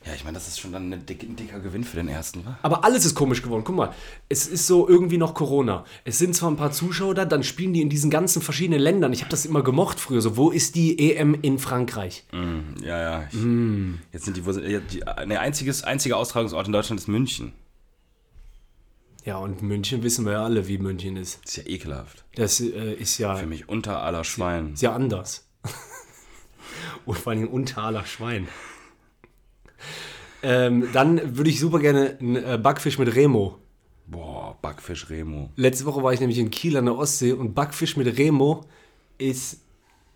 [0.05, 2.59] Ja, ich meine, das ist schon dann ein dick- dicker Gewinn für den ersten, wa?
[2.63, 3.63] Aber alles ist komisch geworden.
[3.65, 3.95] Guck mal,
[4.29, 5.85] es ist so irgendwie noch Corona.
[6.05, 9.13] Es sind zwar ein paar Zuschauer da, dann spielen die in diesen ganzen verschiedenen Ländern.
[9.13, 10.21] Ich habe das immer gemocht früher.
[10.21, 12.25] So, wo ist die EM in Frankreich?
[12.83, 13.25] Ja, ja.
[13.31, 13.95] Ich, Mm.
[14.13, 17.53] Jetzt sind die, wo sind, die ne, einziges, einziger Austragungsort in Deutschland ist München.
[19.25, 21.41] Ja, und München wissen wir ja alle, wie München ist.
[21.45, 22.25] Das ist ja ekelhaft.
[22.35, 24.73] Das äh, ist ja, Für mich unter aller Schwein.
[24.73, 25.47] ist ja anders.
[27.07, 28.49] und vor allem unter aller Schwein.
[30.43, 33.59] Ähm, dann würde ich super gerne einen äh, Backfisch mit Remo.
[34.09, 35.51] Boah, Backfisch Remo.
[35.55, 38.65] Letzte Woche war ich nämlich in Kiel an der Ostsee und Backfisch mit Remo
[39.19, 39.61] ist.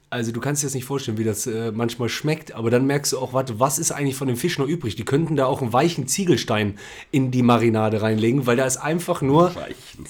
[0.09, 3.13] Also du kannst dir das nicht vorstellen, wie das äh, manchmal schmeckt, aber dann merkst
[3.13, 4.95] du auch, warte, was ist eigentlich von dem Fisch noch übrig?
[4.95, 6.79] Die könnten da auch einen weichen Ziegelstein
[7.11, 10.07] in die Marinade reinlegen, weil da ist einfach nur, Weichen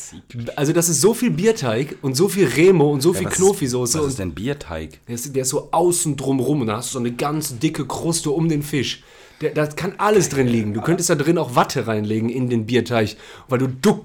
[0.54, 3.38] also das ist so viel Bierteig und so viel Remo und so viel was ist-
[3.38, 5.00] Knofi-Soße Was ist denn Bierteig?
[5.06, 7.58] der ist, der ist so außen drum rum und da hast du so eine ganz
[7.58, 9.02] dicke Kruste um den Fisch.
[9.40, 10.72] Der, da kann alles drin liegen.
[10.72, 13.16] Du könntest da drin auch Watte reinlegen in den Bierteig,
[13.48, 14.04] weil du du,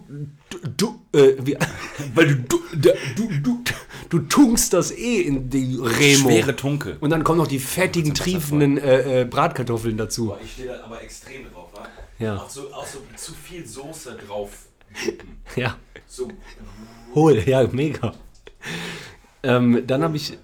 [0.50, 0.60] du,
[1.12, 1.58] du äh, wie,
[2.16, 3.64] weil du du, du, du,
[4.10, 6.30] du tunkst das eh in die Remo.
[6.30, 6.98] Schwere Tunke.
[7.00, 10.36] Und dann kommen noch die fettigen, triefenden äh, äh, Bratkartoffeln dazu.
[10.44, 11.88] Ich stehe da aber extrem drauf, wa?
[12.20, 12.36] Ja.
[12.38, 14.68] Auch so, auch so zu viel Soße drauf.
[15.56, 16.28] Ja, So,
[17.16, 18.14] hohl, ja, mega.
[19.44, 20.38] Ähm, dann habe ich,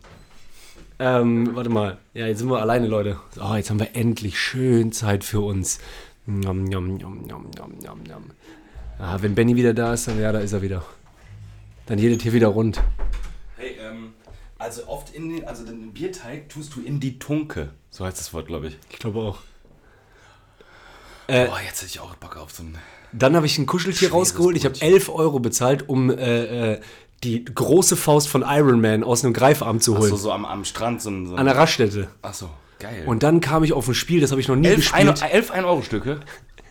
[1.00, 3.20] ähm, warte mal, ja, jetzt sind wir alleine, Leute.
[3.40, 5.80] Oh, jetzt haben wir endlich schön Zeit für uns.
[6.26, 8.24] Njam, njam, njam, njam, njam, njam, njam.
[9.00, 10.84] Ah, wenn Benny wieder da ist, dann ja, da ist er wieder.
[11.86, 12.82] Dann jedet hier wieder rund.
[13.58, 14.14] hey, ähm,
[14.58, 17.70] also oft in den, also den Bierteig tust du in die Tunke.
[17.92, 18.78] So heißt das Wort, glaube ich.
[18.90, 19.38] Ich glaube auch.
[21.28, 22.78] Äh, Boah, jetzt hätte ich auch Bock auf so ein.
[23.12, 24.58] Dann habe ich ein Kuscheltier rausgeholt.
[24.58, 26.82] Ich habe 11 Euro bezahlt, um äh, äh,
[27.23, 30.10] die große Faust von Iron Man aus einem Greifarm zu holen.
[30.10, 31.27] So, so am, am Strand, so ein.
[31.27, 32.10] So An der Raststätte.
[32.21, 32.49] Achso,
[32.80, 33.03] geil.
[33.06, 35.34] Und dann kam ich auf ein Spiel, das habe ich noch nie elf, ein, gespielt.
[35.34, 36.19] elf 1-Euro-Stücke?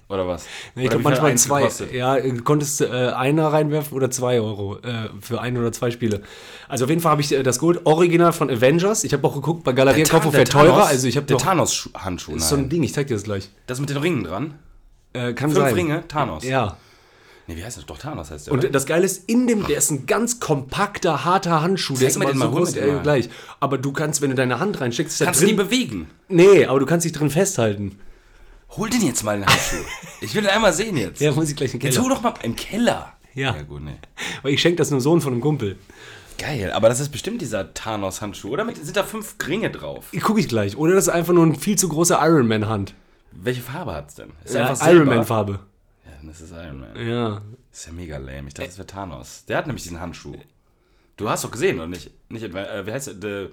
[0.09, 0.46] Oder was?
[0.76, 1.62] Nee, ich glaube manchmal zwei.
[1.62, 1.92] gekostet?
[1.92, 6.22] Ja, du konntest äh, einer reinwerfen oder zwei Euro äh, für ein oder zwei Spiele.
[6.68, 7.80] Also auf jeden Fall habe ich äh, das geholt.
[7.85, 9.02] Original von Avengers.
[9.02, 10.87] Ich habe auch geguckt, bei Galeria Kaufhof wäre teurer.
[10.87, 12.40] Also ich habe Der Thanos-Handschuh, nein.
[12.40, 13.50] so ein Ding, ich zeig dir das gleich.
[13.66, 14.54] das mit den Ringen dran?
[15.12, 15.74] Äh, kann Fünf sein.
[15.74, 16.04] Ringe?
[16.06, 16.44] Thanos.
[16.44, 16.76] Ja.
[17.48, 17.87] Nee, wie heißt das?
[17.87, 18.52] Doch, Thanos heißt der.
[18.54, 18.70] Und oder?
[18.70, 21.94] das Geile ist, in dem, der ist ein ganz kompakter, harter Handschuh.
[21.96, 23.28] Der ist immer so groß, äh, gleich.
[23.61, 25.66] Aber du kannst, wenn du deine Hand reinsteckst, Kannst du die drin.
[25.68, 26.11] bewegen?
[26.28, 27.98] Nee, aber du kannst dich drin festhalten.
[28.76, 29.76] Hol den jetzt mal einen Handschuh.
[30.20, 31.20] ich will den einmal sehen jetzt.
[31.20, 32.09] Ja, muss ich gleich in den Jetzt Keller.
[32.09, 33.12] hol doch mal im Keller.
[33.35, 33.54] Ja.
[33.54, 33.96] Ja, gut, nee.
[34.42, 35.76] Weil ich schenke das einem Sohn von einem Kumpel.
[36.38, 38.48] Geil, aber das ist bestimmt dieser Thanos-Handschuh.
[38.50, 40.06] Oder mit, sind da fünf Ringe drauf?
[40.20, 40.76] Guck ich gleich.
[40.76, 42.94] Oder das ist einfach nur eine viel zu große Iron Man Hand.
[43.32, 44.30] Welche Farbe hat's denn?
[44.44, 45.61] Ist Ja, einfach Iron Silber?
[46.27, 46.35] Man Farbe.
[46.35, 47.09] Ja, das ist Iron Man.
[47.09, 47.43] Ja.
[47.71, 48.49] Das ist ja mega lame.
[48.49, 49.45] Ich dachte, das wäre Thanos.
[49.47, 50.37] Der hat nämlich diesen Handschuh.
[51.17, 52.11] Du hast doch gesehen, oder nicht?
[52.29, 53.49] nicht äh, wie heißt der?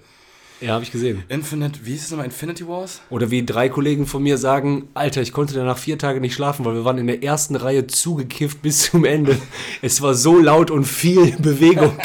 [0.60, 1.24] Ja, habe ich gesehen.
[1.28, 2.26] Infinite, wie hieß es nochmal?
[2.26, 3.00] Infinity Wars?
[3.10, 6.64] Oder wie drei Kollegen von mir sagen, Alter, ich konnte danach vier Tage nicht schlafen,
[6.64, 9.36] weil wir waren in der ersten Reihe zugekifft bis zum Ende.
[9.82, 11.98] Es war so laut und viel Bewegung.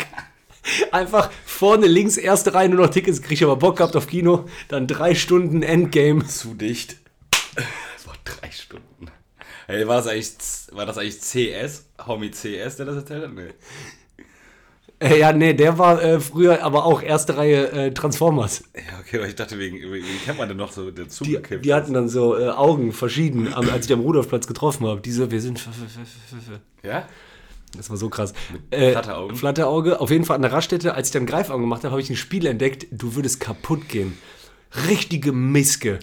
[0.91, 4.45] Einfach vorne links, erste Reihe, nur noch Tickets gekriegt, aber Bock gehabt auf Kino.
[4.67, 6.25] Dann drei Stunden Endgame.
[6.25, 6.97] Zu dicht.
[8.05, 8.88] Boah, drei Stunden.
[9.69, 10.31] Ey, war das eigentlich,
[10.71, 11.85] war das eigentlich CS?
[12.07, 13.33] Homie CS, der das erzählt hat?
[13.35, 13.53] Nee.
[14.99, 18.63] Äh, ja, nee, der war äh, früher aber auch erste Reihe äh, Transformers.
[18.75, 21.09] Ja, okay, aber ich dachte, wegen, wegen wie kennt man denn noch so der Die,
[21.11, 21.63] zugekippt?
[21.63, 25.01] die hatten dann so äh, Augen verschieden, als ich am Rudolfplatz getroffen habe.
[25.01, 25.61] Diese, wir sind.
[26.83, 27.07] ja?
[27.77, 28.33] Das war so krass.
[28.71, 29.35] Äh, Flatteraugen?
[29.35, 29.99] Flatterauge.
[30.01, 32.15] Auf jeden Fall an der Raststätte, als ich dann Greifaugen gemacht habe, habe ich ein
[32.15, 34.17] Spiel entdeckt, du würdest kaputt gehen.
[34.89, 35.99] Richtige Miske.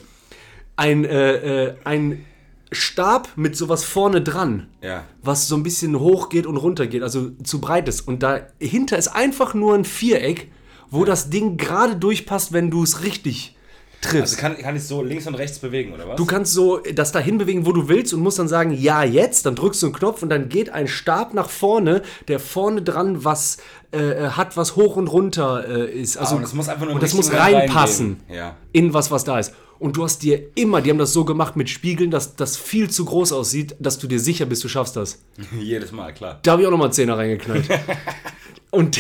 [0.77, 2.25] Ein, äh, äh, ein
[2.73, 5.05] Stab mit sowas vorne dran, Ja.
[5.23, 8.07] was so ein bisschen hoch geht und runter geht, also zu breit ist.
[8.09, 10.51] Und dahinter ist einfach nur ein Viereck,
[10.91, 13.57] wo das Ding gerade durchpasst, wenn du es richtig
[14.01, 14.35] triffst.
[14.35, 16.17] Also kann, kann ich so links und rechts bewegen, oder was?
[16.17, 19.47] Du kannst so das dahin bewegen, wo du willst und musst dann sagen, ja, jetzt.
[19.47, 23.25] Dann drückst du einen Knopf und dann geht ein Stab nach vorne, der vorne dran
[23.25, 23.57] was
[23.93, 26.19] äh, hat, was hoch und runter äh, ist.
[26.19, 28.21] Also, Ah, und das muss einfach nur im und das muss reinpassen.
[28.29, 28.57] Ja.
[28.73, 29.55] in was, was da ist.
[29.79, 32.89] Und du hast dir immer, die haben das so gemacht mit Spiegeln, dass das viel
[32.91, 35.23] zu groß aussieht, dass du dir sicher bist, du schaffst das.
[35.61, 36.39] Jedes Mal, klar.
[36.43, 37.67] Da habe ich auch nochmal Zehner reingeknallt.
[38.71, 38.99] und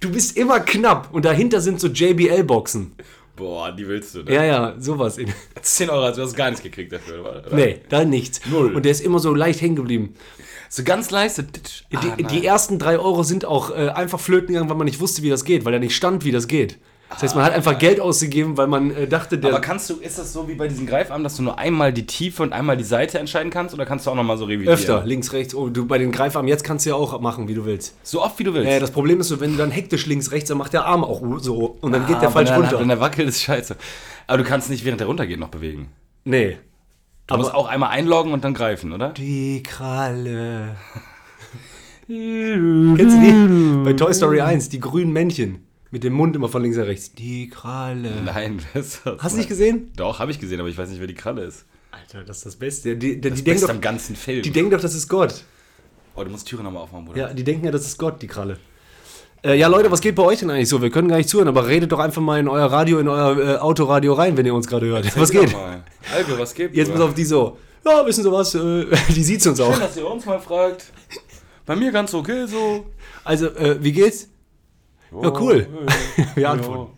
[0.00, 2.92] du bist immer knapp und dahinter sind so JBL-Boxen.
[3.36, 4.34] Boah, die willst du, ne?
[4.34, 5.18] Ja, ja, sowas.
[5.62, 7.44] 10 Euro, also du hast gar nichts gekriegt dafür, oder?
[7.54, 8.42] Nee, da nichts.
[8.50, 8.74] Null.
[8.74, 10.14] Und der ist immer so leicht hängen geblieben.
[10.68, 11.44] So ganz leise.
[11.44, 12.42] Die, Ah, die nein.
[12.44, 15.44] ersten drei Euro sind auch äh, einfach flöten gegangen, weil man nicht wusste, wie das
[15.44, 16.76] geht, weil er nicht stand, wie das geht.
[17.10, 19.50] Das heißt, man hat einfach Geld ausgegeben, weil man äh, dachte, der.
[19.50, 22.06] Aber kannst du, ist das so wie bei diesen Greifarmen, dass du nur einmal die
[22.06, 23.74] Tiefe und einmal die Seite entscheiden kannst?
[23.74, 24.72] Oder kannst du auch nochmal so revidieren?
[24.72, 25.54] öfter, links, rechts.
[25.54, 27.96] Oh, du bei den Greifarmen, jetzt kannst du ja auch machen, wie du willst.
[28.04, 28.70] So oft wie du willst.
[28.70, 31.02] Äh, das Problem ist so, wenn du dann hektisch links, rechts, dann macht der Arm
[31.02, 32.80] auch so und dann geht Ah, der falsch wenn er- runter.
[32.80, 33.76] Wenn der wackelt, ist scheiße.
[34.28, 35.88] Aber du kannst nicht während der runtergeht noch bewegen.
[36.24, 36.56] nee.
[37.26, 39.10] Du musst auch einmal einloggen und dann greifen, oder?
[39.10, 40.74] Die Kralle.
[42.08, 43.84] Kennst du die?
[43.84, 45.64] Bei Toy Story 1, die grünen Männchen.
[45.90, 47.12] Mit dem Mund immer von links nach rechts.
[47.14, 48.12] Die Kralle.
[48.24, 49.00] Nein, das?
[49.18, 49.90] Hast du nicht gesehen?
[49.96, 51.64] Doch, habe ich gesehen, aber ich weiß nicht, wer die Kralle ist.
[51.90, 52.96] Alter, das ist das Beste.
[52.96, 54.42] Die, die, die, Das denken Beste doch, am ganzen Film.
[54.42, 55.42] die denken doch, das ist Gott.
[56.14, 57.18] oh, du musst die Türe nochmal aufmachen, Bruder.
[57.18, 58.58] Ja, die denken ja, das ist Gott, die Kralle.
[59.42, 60.80] Äh, ja, Leute, was geht bei euch denn eigentlich so?
[60.82, 63.38] Wir können gar nicht zuhören, aber redet doch einfach mal in euer Radio, in euer
[63.38, 65.16] äh, Autoradio rein, wenn ihr uns gerade hört.
[65.18, 65.54] was geht?
[66.14, 66.74] Albe, was geht?
[66.74, 67.08] Jetzt pass Bruder?
[67.08, 67.56] auf die so.
[67.84, 68.54] Ja, wissen Sie was?
[68.54, 69.72] Äh, die sieht's uns auch.
[69.72, 70.84] Schön, dass ihr uns mal fragt.
[71.66, 72.86] Bei mir ganz okay so.
[73.24, 74.28] Also, äh, wie geht's?
[75.12, 75.66] Ja, cool.
[76.34, 76.92] Wir Ja, antworten.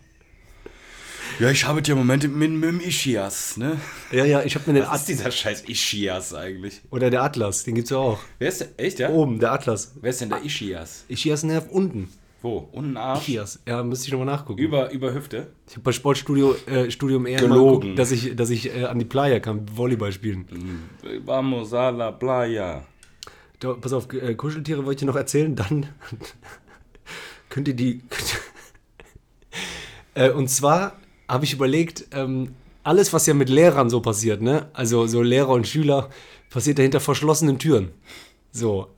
[1.38, 3.78] ja ich habe ja im Moment mit, mit dem Ischias, ne?
[4.10, 5.06] Ja, ja, ich hab mir den Was ist Atlas.
[5.06, 6.80] dieser scheiß Ischias eigentlich?
[6.90, 8.18] Oder der Atlas, den gibt's ja auch.
[8.38, 8.68] Wer ist der?
[8.76, 9.08] Echt, ja?
[9.10, 9.94] Oben, der Atlas.
[10.00, 11.04] Wer ist denn der Ischias?
[11.08, 12.10] Ischias-Nerv unten.
[12.42, 12.68] Wo?
[12.72, 13.20] Unten Arsch?
[13.28, 13.60] Ischias.
[13.68, 14.58] Ja, müsste ich nochmal nachgucken.
[14.60, 15.52] Über, über Hüfte?
[15.68, 17.80] Ich habe bei Sportstudio äh, Studium eher Gelogen.
[17.80, 20.44] geguckt, dass ich, dass ich äh, an die Playa kam, Volleyball spielen.
[21.24, 22.84] Vamos a la playa.
[23.60, 25.86] Da, pass auf, äh, Kuscheltiere wollte ich dir noch erzählen, dann
[27.52, 28.00] könnt ihr die.
[30.14, 30.96] äh, und zwar
[31.28, 34.70] habe ich überlegt, ähm, alles, was ja mit Lehrern so passiert, ne?
[34.72, 36.08] Also so Lehrer und Schüler,
[36.48, 37.92] passiert ja hinter verschlossenen Türen.
[38.52, 38.88] So.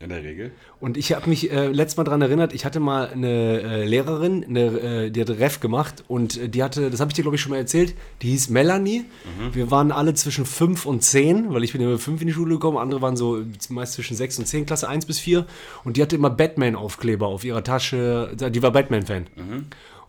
[0.00, 0.50] In der Regel.
[0.80, 4.44] Und ich habe mich äh, letztes Mal daran erinnert, ich hatte mal eine äh, Lehrerin,
[4.44, 7.36] eine, äh, die hatte Ref gemacht und äh, die hatte, das habe ich dir glaube
[7.36, 9.04] ich schon mal erzählt, die hieß Melanie.
[9.52, 12.54] Wir waren alle zwischen 5 und 10, weil ich bin mit 5 in die Schule
[12.54, 15.46] gekommen, andere waren so meist zwischen 6 und 10, Klasse 1 bis 4.
[15.84, 19.26] Und die hatte immer Batman-Aufkleber auf ihrer Tasche, die war Batman-Fan.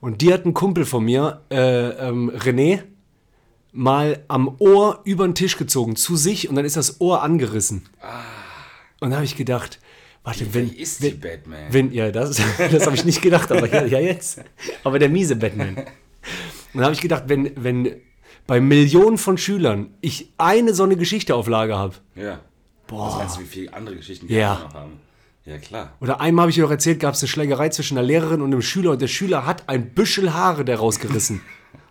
[0.02, 2.82] Und die hat einen Kumpel von mir, äh, ähm, René,
[3.71, 7.84] mal am Ohr über den Tisch gezogen, zu sich und dann ist das Ohr angerissen.
[8.99, 9.79] Und da habe ich gedacht,
[10.23, 11.65] warte, wenn, ist die wenn, Batman?
[11.69, 14.41] wenn ja, das, das habe ich nicht gedacht, aber ja, ja jetzt.
[14.84, 15.75] Aber der miese Batman.
[15.77, 15.86] Und
[16.73, 18.01] dann habe ich gedacht, wenn, wenn
[18.47, 22.39] bei Millionen von Schülern ich eine so eine Geschichteauflage habe, Ja.
[22.88, 23.08] Boah.
[23.08, 24.60] Was meinst du, wie viele andere Geschichten Ja.
[24.60, 24.99] wir noch haben?
[25.45, 25.93] Ja, klar.
[26.01, 28.51] oder einmal habe ich dir noch erzählt, gab es eine Schlägerei zwischen einer Lehrerin und
[28.51, 31.41] einem Schüler und der Schüler hat ein Büschel Haare daraus gerissen.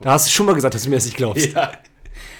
[0.00, 1.46] Da hast du schon mal gesagt, dass du mir das nicht glaubst.
[1.54, 1.72] Ja.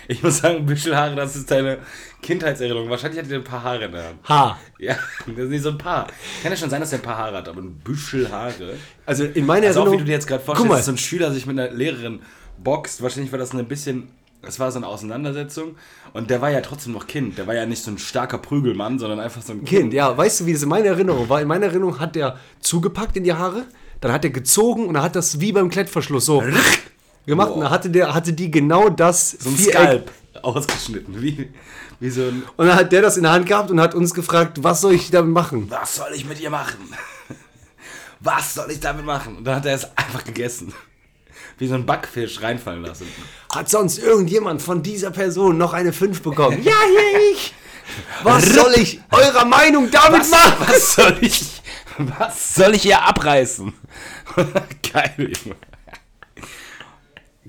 [0.08, 1.78] Ich muss sagen, Büschelhaare, das ist deine
[2.22, 2.88] Kindheitserinnerung.
[2.90, 4.28] Wahrscheinlich hat er ein paar Haare in der Hand.
[4.28, 4.58] Ha.
[4.78, 6.06] Ja, das ist nicht so ein paar.
[6.42, 8.74] Kann ja schon sein, dass er ein paar Haare hat, aber ein Büschel Haare.
[9.06, 9.98] Also in meiner Also auch wie Erinnerung.
[9.98, 10.76] du dir jetzt gerade Guck vorstellst, mal.
[10.76, 12.20] dass so ein Schüler sich mit einer Lehrerin
[12.62, 13.02] boxt.
[13.02, 14.08] Wahrscheinlich war das ein bisschen,
[14.42, 15.76] es war so eine Auseinandersetzung.
[16.12, 17.38] Und der war ja trotzdem noch Kind.
[17.38, 19.68] Der war ja nicht so ein starker Prügelmann, sondern einfach so ein Kind.
[19.68, 21.40] Kind, ja, weißt du, wie das in meiner Erinnerung war?
[21.40, 23.64] In meiner Erinnerung hat der zugepackt in die Haare,
[24.00, 26.42] dann hat er gezogen und dann hat das wie beim Klettverschluss so
[27.26, 29.72] gemacht und dann hatte, der, hatte die genau das So ein Viereck.
[29.74, 30.10] Skalp
[30.42, 31.20] ausgeschnitten.
[31.22, 31.50] Wie,
[32.00, 32.42] wie so ein.
[32.56, 34.94] Und dann hat der das in der Hand gehabt und hat uns gefragt, was soll
[34.94, 35.70] ich damit machen?
[35.70, 36.92] Was soll ich mit ihr machen?
[38.20, 39.36] Was soll ich damit machen?
[39.36, 40.72] Und dann hat er es einfach gegessen.
[41.58, 43.06] Wie so ein Backfisch reinfallen lassen.
[43.54, 46.62] Hat sonst irgendjemand von dieser Person noch eine 5 bekommen?
[46.62, 47.54] ja, hier ich!
[48.22, 50.66] Was soll ich eurer Meinung damit Was, machen?
[50.66, 51.62] was soll ich.
[51.98, 53.72] Was soll ich ihr abreißen?
[54.92, 55.56] Geil, Junge.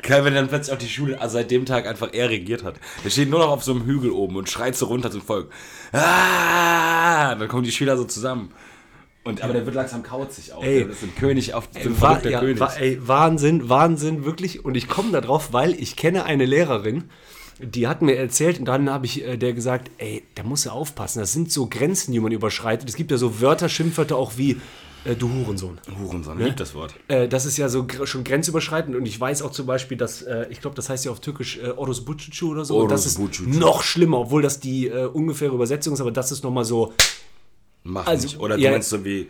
[0.08, 2.76] Geil, wenn dann plötzlich auch die Schule also seit dem Tag einfach er regiert hat.
[3.04, 5.52] Der steht nur noch auf so einem Hügel oben und schreit so runter zum Volk.
[5.92, 7.34] Ah!
[7.36, 8.52] Dann kommen die Schüler so zusammen.
[9.24, 10.64] Und, aber der wird langsam kauzig auch.
[10.64, 10.84] Ey.
[10.84, 12.60] der ist ein König auf ein Wa ja, König.
[12.60, 14.64] wa ey, Wahnsinn, Wahnsinn, wirklich.
[14.64, 17.06] Und ich komme da drauf, weil ich kenne eine Lehrerin,
[17.60, 20.70] die hat mir erzählt und dann habe ich äh, der gesagt, ey, da musst du
[20.70, 21.20] aufpassen.
[21.20, 22.88] Das sind so Grenzen, die man überschreitet.
[22.88, 24.58] Es gibt ja so Wörter, Schimpfwörter auch wie
[25.06, 25.80] äh, du Hurensohn.
[26.00, 26.94] Hurensohn, liebt das Wort.
[27.08, 30.48] Äh, das ist ja so schon grenzüberschreitend und ich weiß auch zum Beispiel, dass, äh,
[30.50, 32.78] ich glaube, das heißt ja auf Türkisch äh, Oros Bucucu oder so.
[32.80, 33.58] und das ist Orospucucu.
[33.58, 36.94] noch schlimmer, obwohl das die äh, ungefähre Übersetzung ist, aber das ist nochmal so,
[37.86, 38.40] Mach Also, nicht.
[38.40, 38.72] Oder du ja.
[38.72, 39.28] meinst so wie,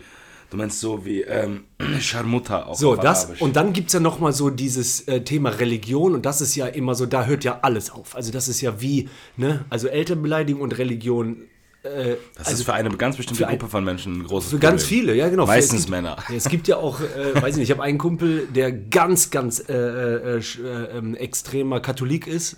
[0.50, 1.66] du meinst so wie, ähm,
[2.00, 2.76] Scharmutter auch.
[2.76, 3.42] So, das Arabisch.
[3.42, 6.66] und dann gibt es ja nochmal so dieses äh, Thema Religion und das ist ja
[6.68, 8.16] immer so, da hört ja alles auf.
[8.16, 11.44] Also das ist ja wie, ne, also Elternbeleidigung und Religion.
[11.86, 14.60] Äh, Das also ist für eine ganz bestimmte ein- Gruppe von Menschen ein großes für
[14.60, 15.00] ganz Problem.
[15.00, 15.45] viele, ja genau.
[15.45, 16.17] Meistens es gibt, Männer.
[16.36, 19.60] Es gibt ja auch, äh, weiß ich nicht, ich habe einen Kumpel, der ganz, ganz
[19.69, 22.58] äh, äh, sch- äh, ähm, extremer Katholik ist.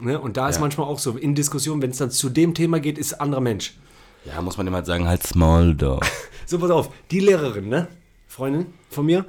[0.00, 0.18] Ne?
[0.18, 0.60] Und da ist Ja.
[0.62, 3.40] manchmal auch so in Diskussionen, wenn es dann zu dem Thema geht, ist ein anderer
[3.42, 3.74] Mensch.
[4.24, 5.98] Ja, muss man dem halt sagen, halt small da.
[6.46, 7.88] So, pass auf, die Lehrerin, ne,
[8.26, 9.24] Freundin von mir,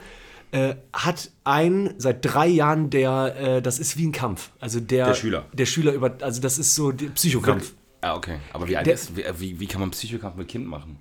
[0.51, 4.49] äh, hat einen seit drei Jahren, der, äh, das ist wie ein Kampf.
[4.60, 5.45] Also der, Der Schüler.
[5.53, 7.73] Der Schüler über, also das ist so der Psychokampf.
[8.04, 8.39] Ah, okay.
[8.52, 10.98] Aber wie alt Der- ist, wie, wie, wie kann man Psychokampf mit Kind machen?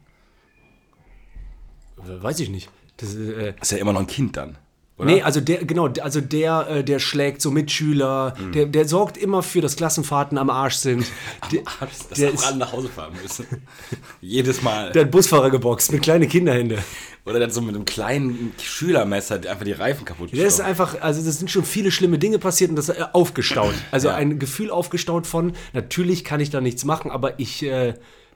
[1.97, 2.71] Weiß ich nicht.
[2.97, 4.57] Das, äh, Ist ja immer noch ein Kind dann.
[5.03, 5.11] Oder?
[5.13, 8.53] nee, also der, genau, also der, äh, der schlägt so Mitschüler, Mhm.
[8.53, 11.07] der, der sorgt immer für, dass Klassenfahrten am Arsch sind.
[11.53, 13.47] Der, dass der ist- alle nach Hause fahren müssen.
[14.21, 14.93] Jedes Mal.
[14.93, 16.79] der hat Busfahrer geboxt mit kleinen Kinderhände.
[17.25, 21.23] Oder dann so mit einem kleinen Schülermesser einfach die Reifen kaputt Das ist einfach, also
[21.25, 23.75] das sind schon viele schlimme Dinge passiert und das ist äh, aufgestaut.
[23.93, 24.15] Also Ja.
[24.17, 27.95] ein Gefühl aufgestaut von, natürlich kann ich da nichts machen, aber ich äh,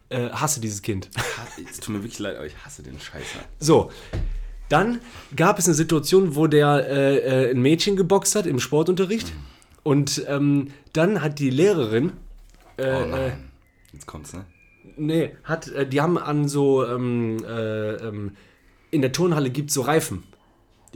[0.08, 1.10] äh, hasse dieses Kind.
[1.70, 3.40] Es tut mir wirklich leid, aber ich hasse den Scheißer.
[3.58, 3.90] So,
[4.68, 5.00] dann
[5.34, 9.32] gab es eine Situation, wo der äh, äh, ein Mädchen geboxt hat im Sportunterricht
[9.82, 12.12] und ähm, dann hat die Lehrerin,
[12.76, 13.50] äh, Oh äh, nein.
[13.92, 14.44] Jetzt kommt's, ne?
[14.96, 18.32] nee, hat, äh, die haben an so, ähm, äh, ähm,
[18.90, 20.24] in der Turnhalle gibt es so Reifen.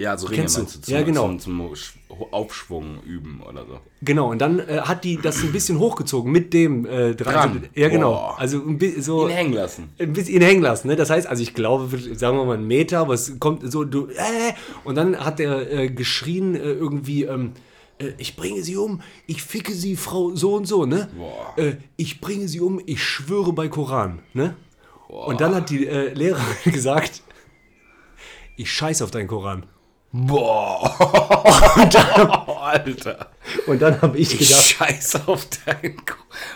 [0.00, 0.60] Ja, so Ringe Kennst du?
[0.60, 0.80] meinst du?
[0.80, 1.26] Zum, Ja, genau.
[1.26, 1.92] Zum, zum Sch-
[2.30, 3.80] Aufschwung üben oder so.
[4.00, 7.68] Genau, und dann äh, hat die das ein bisschen hochgezogen mit dem äh, dran.
[7.74, 8.12] Ja, genau.
[8.12, 8.34] Boah.
[8.38, 9.28] Also ein bi- so.
[9.28, 9.90] Ihn hängen lassen.
[9.98, 10.88] ein bisschen ihn hängen lassen.
[10.88, 10.96] Ne?
[10.96, 14.06] Das heißt, also ich glaube, sagen wir mal einen Meter, aber es kommt so, du,
[14.06, 14.52] äh,
[14.84, 17.52] und dann hat er äh, geschrien äh, irgendwie, ähm,
[17.98, 21.10] äh, ich bringe sie um, ich ficke sie, Frau so und so, ne?
[21.14, 21.52] Boah.
[21.62, 24.56] Äh, ich bringe sie um, ich schwöre bei Koran, ne?
[25.08, 27.22] Und dann hat die Lehrerin gesagt,
[28.56, 29.66] ich scheiß auf deinen Koran.
[30.12, 30.96] Boah.
[32.62, 33.28] Alter.
[33.66, 36.14] Und dann habe ich gedacht, scheiß auf deinen Ko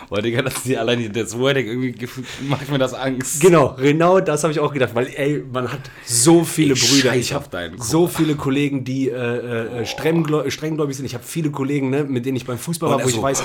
[0.09, 2.07] Boah, Digga, das ist die allein das Wording irgendwie
[2.47, 3.39] macht mir das Angst.
[3.41, 7.15] Genau, genau das habe ich auch gedacht, weil ey, man hat so viele Ich Brüder.
[7.15, 7.45] Ich habe
[7.77, 11.05] so viele Kollegen, die äh, äh, strenggläu- strenggläubig sind.
[11.05, 13.15] Ich habe viele Kollegen, ne, mit denen ich beim Fußball war, Und wo er ich
[13.15, 13.43] so, weiß,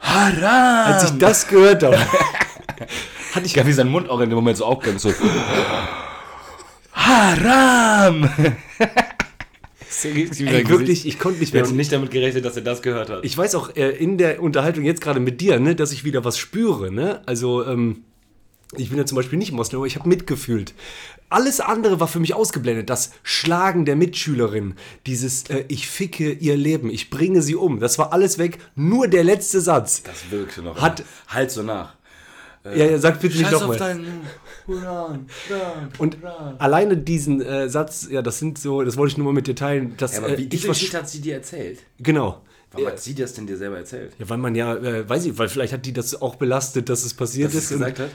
[0.00, 0.92] Haram!
[0.92, 1.98] als ich das gehört habe,
[3.34, 5.12] hatte ich Ich habe wie sein Mund auch in dem Moment so aufgegangen, so.
[6.92, 8.28] Haram!
[10.04, 11.62] ey, wirklich, ich konnte nicht Ich mehr.
[11.64, 13.24] hätte nicht damit gerechnet, dass er das gehört hat.
[13.24, 16.24] Ich weiß auch äh, in der Unterhaltung jetzt gerade mit dir, ne, dass ich wieder
[16.24, 16.92] was spüre.
[16.92, 17.22] Ne?
[17.26, 18.04] Also, ähm,
[18.76, 20.74] ich bin ja zum Beispiel nicht Moslem, aber ich habe mitgefühlt.
[21.28, 22.88] Alles andere war für mich ausgeblendet.
[22.90, 24.74] Das Schlagen der Mitschülerin,
[25.06, 27.80] dieses äh, Ich ficke ihr Leben, ich bringe sie um.
[27.80, 28.58] Das war alles weg.
[28.76, 30.02] Nur der letzte Satz.
[30.04, 30.80] das wirkte noch.
[30.80, 31.94] Hat- halt so nach.
[32.64, 33.98] Ja, ja, sag bitte nicht nochmal.
[35.98, 36.18] Und
[36.58, 39.54] alleine diesen äh, Satz, ja, das sind so, das wollte ich nur mal mit dir
[39.56, 39.94] teilen.
[39.96, 41.80] Dass, Ja, aber äh, wie, ich diese Geschichte hat sie dir erzählt?
[41.98, 42.42] genau.
[42.72, 44.12] Warum hat sie das denn dir selber erzählt?
[44.20, 47.04] Ja, weil man ja, äh, weiß ich, weil vielleicht hat die das auch belastet, dass
[47.04, 47.72] es passiert Dass ist.
[47.72, 48.10] und- gesagt hat?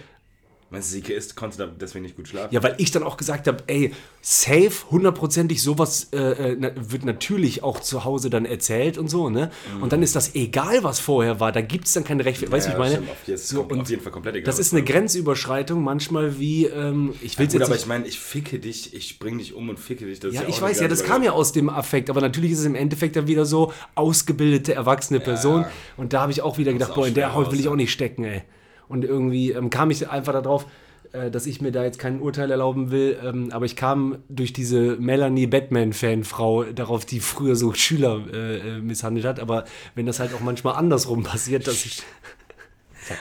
[0.71, 2.51] Meinst du, sie ist, konnte deswegen nicht gut schlafen?
[2.51, 7.61] Ja, weil ich dann auch gesagt habe, ey, safe, hundertprozentig, sowas äh, äh, wird natürlich
[7.61, 9.51] auch zu Hause dann erzählt und so, ne?
[9.79, 12.41] Und dann ist das egal, was vorher war, da gibt es dann keine Recht.
[12.51, 13.07] Weißt du, Ja, ich meine?
[13.27, 14.45] jeden, so, und auf jeden Fall komplett egal.
[14.45, 17.81] das ist eine Grenzüberschreitung, manchmal wie, ähm, ich will Gut, jetzt aber nicht.
[17.81, 20.19] ich meine, ich ficke dich, ich bring dich um und ficke dich.
[20.19, 22.59] Das ja, ist ich weiß ja, das kam ja aus dem Affekt, aber natürlich ist
[22.59, 25.65] es im Endeffekt dann wieder so ausgebildete, erwachsene Person.
[25.95, 27.91] Und da habe ich auch wieder gedacht, boah, in der Haut will ich auch nicht
[27.91, 28.41] stecken, ey.
[28.87, 30.65] Und irgendwie ähm, kam ich einfach darauf,
[31.11, 34.53] äh, dass ich mir da jetzt kein Urteil erlauben will, ähm, aber ich kam durch
[34.53, 40.19] diese Melanie Batman-Fan-Frau darauf, die früher so Schüler äh, äh, misshandelt hat, aber wenn das
[40.19, 42.03] halt auch manchmal andersrum passiert, dass ich.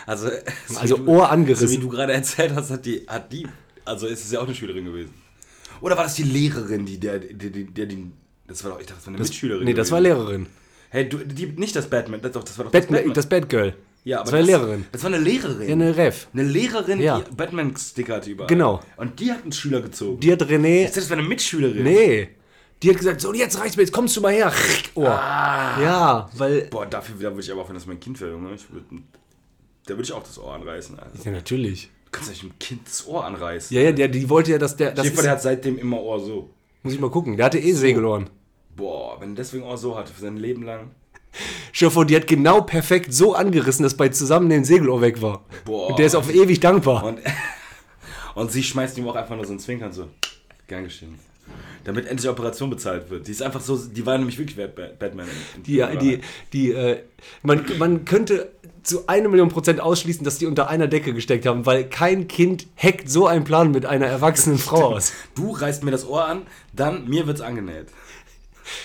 [0.07, 0.29] Also,
[0.66, 1.68] so Also du- Ohr angerissen.
[1.68, 3.46] So wie du gerade erzählt hast, hat die, hat die,
[3.85, 5.12] also ist es ja auch eine Schülerin gewesen.
[5.83, 8.11] Oder war das die Lehrerin, die der, die, der, die,
[8.46, 9.64] das war doch, ich dachte, das war eine Mitschülerin.
[9.66, 10.18] Nee, das war gewesen.
[10.18, 10.46] Lehrerin.
[10.88, 13.74] Hey, du, die, nicht das Batman, das, doch, das war doch Batman, das Bad Girl.
[14.04, 14.84] Ja, das war eine Lehrerin.
[14.92, 15.66] Das war eine Lehrerin.
[15.68, 16.28] Ja, eine Ref.
[16.32, 17.20] Eine Lehrerin, Ja.
[17.20, 18.48] die Batman-Sticker hatte überall.
[18.48, 18.80] Genau.
[18.96, 20.20] Und die hat einen Schüler gezogen.
[20.20, 20.94] Die hat René.
[20.94, 21.82] Das war eine Mitschülerin.
[21.82, 22.28] Nee.
[22.82, 24.52] Die hat gesagt, so, jetzt reicht's mir, jetzt kommst du mal her.
[24.94, 25.04] Ohr.
[25.06, 26.62] Ja, weil.
[26.66, 28.84] Boah, dafür da würde ich aber auch, wenn das mein Kind wäre, Junge, ich würd,
[29.86, 30.98] da würde ich auch das Ohr anreißen.
[30.98, 31.10] Alter.
[31.24, 31.90] Ja, natürlich.
[32.04, 33.74] Du kannst nicht dem Kind das Ohr anreißen.
[33.74, 34.92] Ja, ja, der, die wollte ja, dass der.
[34.92, 36.50] Das Schäfer, der hat seitdem immer Ohr so.
[36.82, 37.36] muss ich mal gucken.
[37.38, 38.28] Der hatte eh Segelohren.
[38.76, 40.90] Boah, wenn er deswegen Ohr so hatte für sein Leben lang.
[41.72, 45.44] Stell dir vor, die hat genau perfekt so angerissen, dass bei Zusammennehmen Segelohr weg war.
[45.64, 45.90] Boah.
[45.90, 47.04] Und der ist auf ewig dankbar.
[47.04, 47.18] Und,
[48.34, 50.08] und sie schmeißt ihm auch einfach nur so ein Zwinkern so.
[50.66, 51.18] Gern geschehen.
[51.84, 53.26] Damit endlich Operation bezahlt wird.
[53.26, 55.26] Die ist einfach so, die war nämlich wirklich Bat- Bat- Batman.
[55.66, 56.00] Die, Wahrheit.
[56.00, 56.20] die,
[56.54, 57.00] die, äh,
[57.42, 58.50] man, man könnte
[58.82, 62.66] zu einer Million Prozent ausschließen, dass die unter einer Decke gesteckt haben, weil kein Kind
[62.76, 65.12] hackt so einen Plan mit einer erwachsenen Frau aus.
[65.34, 66.42] Du reißt mir das Ohr an,
[66.72, 67.88] dann mir wird's angenäht.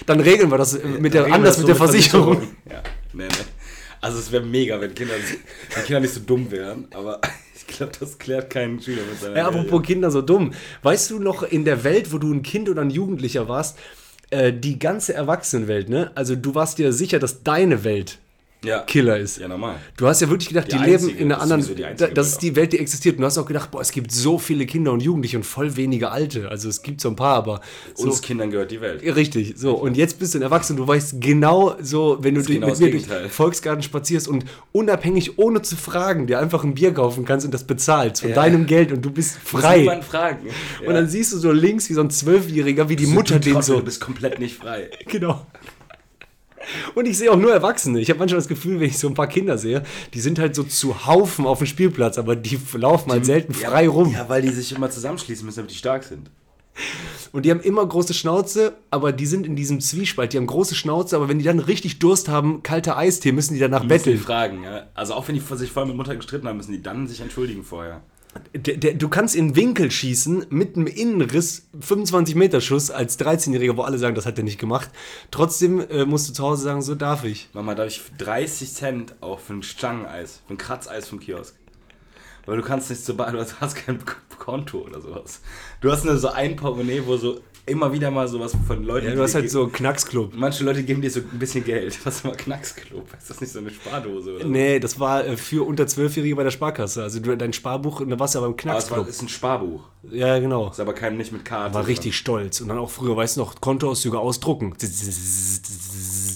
[0.06, 2.42] Dann regeln wir das mit der, anders das mit so der Versicherung.
[2.70, 3.46] Ja, nee, nee.
[4.02, 5.13] Also es wäre mega, wenn Kinder,
[5.76, 7.20] wenn Kinder nicht so dumm wären, aber
[7.56, 10.54] ich glaube, das klärt keinen Schüler mit seiner Ja, apropos Kinder so dumm.
[10.84, 13.78] Weißt du noch in der Welt, wo du ein Kind oder ein Jugendlicher warst,
[14.30, 16.12] äh, die ganze Erwachsenenwelt, ne?
[16.15, 18.20] Also du warst dir sicher, dass deine Welt
[18.63, 18.80] ja.
[18.82, 19.38] Killer ist.
[19.38, 19.76] Ja, normal.
[19.98, 21.62] Du hast ja wirklich gedacht, Die die, leben einzige, in einer das ist anderen.
[21.62, 23.15] sowieso die da- einzige das ist die Welt, die existiert.
[23.15, 25.76] Und du hast auch gedacht, boah, es gibt so viele Kinder und Jugendliche und voll
[25.78, 26.50] wenige Alte.
[26.50, 27.62] Also es gibt so ein paar, aber.
[27.95, 29.02] So, Uns Kindern gehört die Welt.
[29.04, 29.76] Richtig, so.
[29.76, 32.67] Und jetzt bist du ein Erwachsener, du weißt genau so, wenn du ist durch- genau
[32.67, 33.24] mit das mir durch Gegenteil.
[33.24, 37.54] den Volksgarten spazierst und unabhängig, ohne zu fragen, dir einfach ein Bier kaufen kannst und
[37.54, 38.36] das bezahlst von Ja.
[38.36, 39.80] deinem Geld und du bist frei.
[39.80, 40.48] niemanden fragen.
[40.86, 43.78] Und dann siehst du so links wie so ein Zwölfjähriger, wie die Mutter den so.
[43.78, 44.89] Du bist komplett nicht frei.
[45.08, 45.45] Genau.
[46.95, 47.99] Und ich sehe auch nur Erwachsene.
[47.99, 50.55] Ich habe manchmal das Gefühl, wenn ich so ein paar Kinder sehe, die sind halt
[50.55, 54.13] so zu Haufen auf dem Spielplatz, aber die laufen halt selten frei rum.
[54.13, 56.29] Ja, weil die sich immer zusammenschließen müssen, damit die stark sind.
[57.32, 60.34] Und die haben immer große Schnauze, aber die sind in diesem Zwiespalt.
[60.34, 63.60] Die haben große Schnauze, aber wenn die dann richtig Durst haben, kalter Eistee, müssen die
[63.60, 64.19] danach Müssen die betteln.
[64.19, 64.88] fragen, ja.
[64.93, 67.63] Also auch wenn die sich vorher mit Mutter gestritten haben, müssen die dann sich entschuldigen
[67.63, 68.01] vorher.
[68.54, 73.78] Der, der, du kannst in Winkel schießen mit einem Innenriss, 25 Meter Schuss als 13-Jähriger,
[73.78, 74.89] wo alle sagen, das hat er nicht gemacht.
[75.32, 77.49] Trotzdem äh, musst du zu Hause sagen, so darf ich.
[77.54, 81.56] Mama, darf ich 30 Cent auch für ein Stangeneis, für ein Kratzeis vom Kiosk?
[82.45, 83.99] Weil du kannst nicht so, du hast kein
[84.39, 85.41] Konto oder sowas.
[85.82, 89.08] Du hast nur so ein Portemonnaie, wo so immer wieder mal sowas von Leuten.
[89.08, 90.34] Ja, du hast halt so einen Knacksclub.
[90.36, 91.97] Manche Leute geben dir so ein bisschen Geld.
[92.05, 93.08] Was mal Knacksclub?
[93.17, 94.45] Ist das nicht so eine Spardose oder?
[94.45, 97.03] Nee, das war äh, für unter 12-Jährige bei der Sparkasse.
[97.03, 99.08] Also dein Sparbuch, da warst du aber im Aber es war, Knacksclub.
[99.08, 99.84] ist ein Sparbuch.
[100.12, 100.69] Ja, genau.
[100.69, 101.73] Ist aber kein nicht mit Karte.
[101.73, 102.62] War richtig stolz.
[102.62, 104.73] Und dann auch früher, weißt du noch, Kontoauszüge ausdrucken.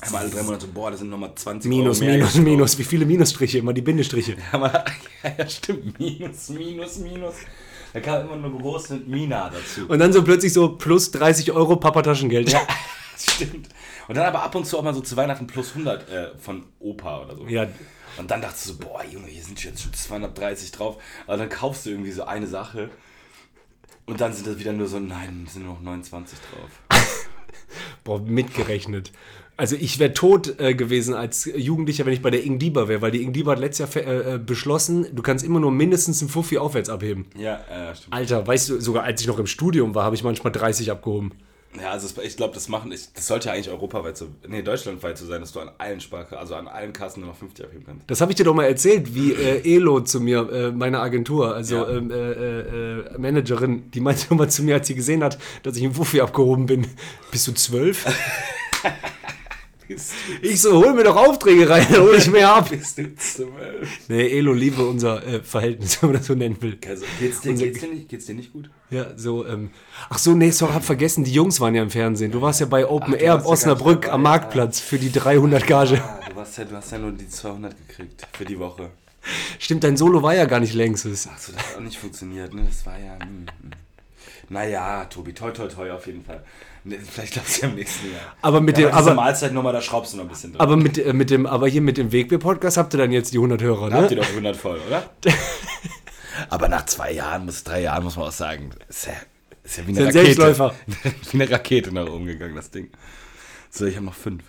[0.05, 2.35] Haben alle drei Monate boah, das sind nochmal 20 Minus, Euro mehr Minus.
[2.35, 2.77] Minus.
[2.77, 3.59] Wie viele Minusstriche?
[3.59, 4.35] Immer die Bindestriche.
[4.51, 4.83] Aber,
[5.23, 5.97] ja, ja, stimmt.
[5.99, 7.35] Minus, Minus, Minus.
[7.93, 9.87] Da kam immer nur groß mit Mina dazu.
[9.87, 12.51] Und dann so plötzlich so plus 30 Euro Papa-Taschengeld.
[12.51, 12.61] Ja,
[13.17, 13.69] stimmt.
[14.07, 16.63] Und dann aber ab und zu auch mal so zu Weihnachten plus 100 äh, von
[16.79, 17.45] Opa oder so.
[17.47, 17.67] Ja.
[18.17, 20.97] Und dann dachtest du so, boah, Junge, hier sind jetzt schon 230 drauf.
[21.27, 22.89] Aber dann kaufst du irgendwie so eine Sache.
[24.05, 26.99] Und dann sind das wieder nur so, nein, sind nur noch 29 drauf.
[28.03, 29.11] Boah, mitgerechnet.
[29.55, 33.01] Also ich wäre tot äh, gewesen als Jugendlicher, wenn ich bei der Ing Dieber wäre,
[33.01, 36.21] weil die Ing Dieber hat letztes Jahr äh, äh, beschlossen, du kannst immer nur mindestens
[36.21, 37.27] einen Fuffi aufwärts abheben.
[37.37, 38.13] Ja, äh, stimmt.
[38.13, 41.31] Alter, weißt du, sogar als ich noch im Studium war, habe ich manchmal 30 abgehoben.
[41.81, 45.17] Ja, also ich glaube, das machen, ich, das sollte ja eigentlich europaweit so, nee, deutschlandweit
[45.17, 47.83] so sein, dass du an allen Sparkassen, also an allen Kassen nur noch 50 abheben
[47.85, 48.03] kannst.
[48.09, 51.55] Das habe ich dir doch mal erzählt, wie äh, Elo zu mir, äh, meine Agentur,
[51.55, 51.89] also Ja.
[51.89, 55.75] ähm, äh, äh, äh, Managerin, die meinte immer zu mir, als sie gesehen hat, dass
[55.75, 56.85] ich im Fuffi abgehoben bin,
[57.31, 58.05] bist du zwölf?
[60.41, 62.69] ich so, hol mir doch Aufträge rein, dann hol ich mehr ab.
[62.69, 63.47] Bist du?
[64.07, 66.77] Nee, Elo liebe unser äh, Verhältnis, wenn man das so nennen will.
[66.87, 68.69] Also, geht's dir, Unser- geht's, dir nicht, geht's dir nicht gut?
[68.89, 69.71] Ja, so, ähm,
[70.09, 72.31] ach so, nee, sorry, hab vergessen, die Jungs waren ja im Fernsehen.
[72.31, 74.13] Du warst ja bei Open du Air warst nicht Osnabrück dabei.
[74.13, 76.01] am Marktplatz für die 300 Gage.
[76.03, 78.89] Ah, du, hast ja, du hast ja nur die 200 gekriegt für die Woche.
[79.57, 81.27] Stimmt, dein Solo war ja gar nicht längstes.
[81.27, 82.63] Achso, das hat auch nicht funktioniert, ne?
[82.67, 83.13] Das war ja.
[83.19, 83.71] Hm, hm.
[84.49, 86.43] Naja, Tobi, toi, toi, toi auf jeden Fall.
[86.83, 88.35] Ne, Vielleicht glaubst du ja im nächsten Jahr.
[88.41, 90.59] Aber mit ja, dem, aber aber, Mahlzeitnummer, da schraubst du noch ein bisschen drin.
[90.61, 93.37] aber mit, äh, mit dem, aber hier mit dem Wegbier-Podcast habt ihr dann jetzt die
[93.37, 94.23] 100 Hörer, Da habt ihr ne?
[94.23, 95.09] doch 100 voll, oder?
[96.49, 99.13] aber nach zwei Jahren, bis drei Jahren, muss man auch sagen, ist ja,
[99.63, 100.23] ist ja wie eine Ist Rakete.
[100.25, 100.75] Selbstläufer.
[101.31, 102.89] wie eine Rakete nach oben gegangen, das Ding.
[103.69, 104.43] So, ich habe noch fünf.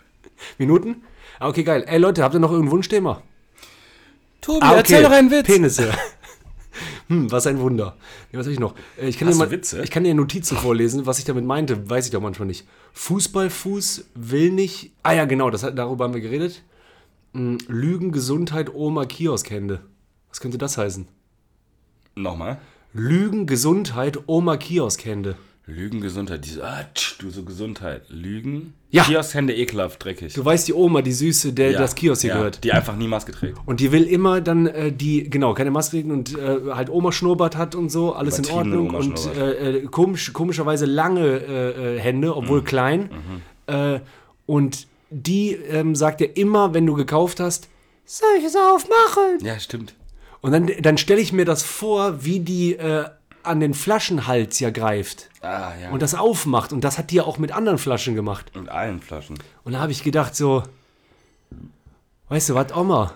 [0.58, 1.02] Minuten?
[1.38, 1.84] Ah, okay, geil.
[1.86, 3.22] Ey, Leute, habt ihr noch irgendein Wunschthema?
[4.40, 5.04] Tobi, Ah, okay.
[5.30, 5.46] Witz.
[5.46, 5.92] Penisse.
[7.14, 7.96] Hm, was ein Wunder.
[8.32, 8.74] Nee, was hab ich noch?
[9.00, 9.82] Äh, Ich kann, Hast dir mal, Witze?
[9.82, 11.06] ich kann dir Notizen vorlesen.
[11.06, 12.66] Was ich damit meinte, weiß ich doch manchmal nicht.
[12.94, 14.92] Fußballfuß will nicht.
[15.02, 16.62] Ah ja, genau, das, darüber haben wir geredet.
[17.32, 19.80] Hm, Lügen, Gesundheit, Oma, Kioskhände.
[20.28, 21.06] Was könnte das heißen?
[22.16, 22.58] Nochmal.
[22.92, 25.36] Lügen, Gesundheit, Oma, Kioskhände.
[25.66, 26.62] Lügengesundheit, diese.
[26.62, 28.02] Ah, tsch, du so Gesundheit.
[28.10, 28.74] Lügen?
[28.90, 29.02] Ja.
[29.04, 30.34] Kioskhände ekelhaft, dreckig.
[30.34, 32.62] Du weißt, die Oma, die Süße, der Ja, das Kiosk hier ja, gehört.
[32.64, 33.58] Die einfach nie Maske trägt.
[33.64, 37.12] Und die will immer dann äh, die, genau, keine Maske tragen und äh, halt Oma
[37.12, 38.90] Schnurrbart hat und so, alles in Ordnung.
[38.90, 39.36] Und Oma-Schnurrbart.
[39.58, 42.64] äh, äh, komisch, komischerweise lange äh, äh, Hände, obwohl Mhm.
[42.64, 43.08] klein.
[43.66, 44.00] Äh,
[44.46, 47.68] und die ähm, sagt ja immer, wenn du gekauft hast,
[48.04, 49.38] soll ich es aufmachen?
[49.42, 49.94] Ja, stimmt.
[50.42, 53.06] Und dann, dann stelle ich mir das vor, wie die äh,
[53.44, 55.90] an den Flaschenhals ja greift Ah, ja.
[55.90, 56.72] und das aufmacht.
[56.72, 58.50] Und das hat die ja auch mit anderen Flaschen gemacht.
[58.56, 59.36] Und allen Flaschen.
[59.64, 60.62] Und da habe ich gedacht so,
[62.28, 63.14] weißt du was, Oma?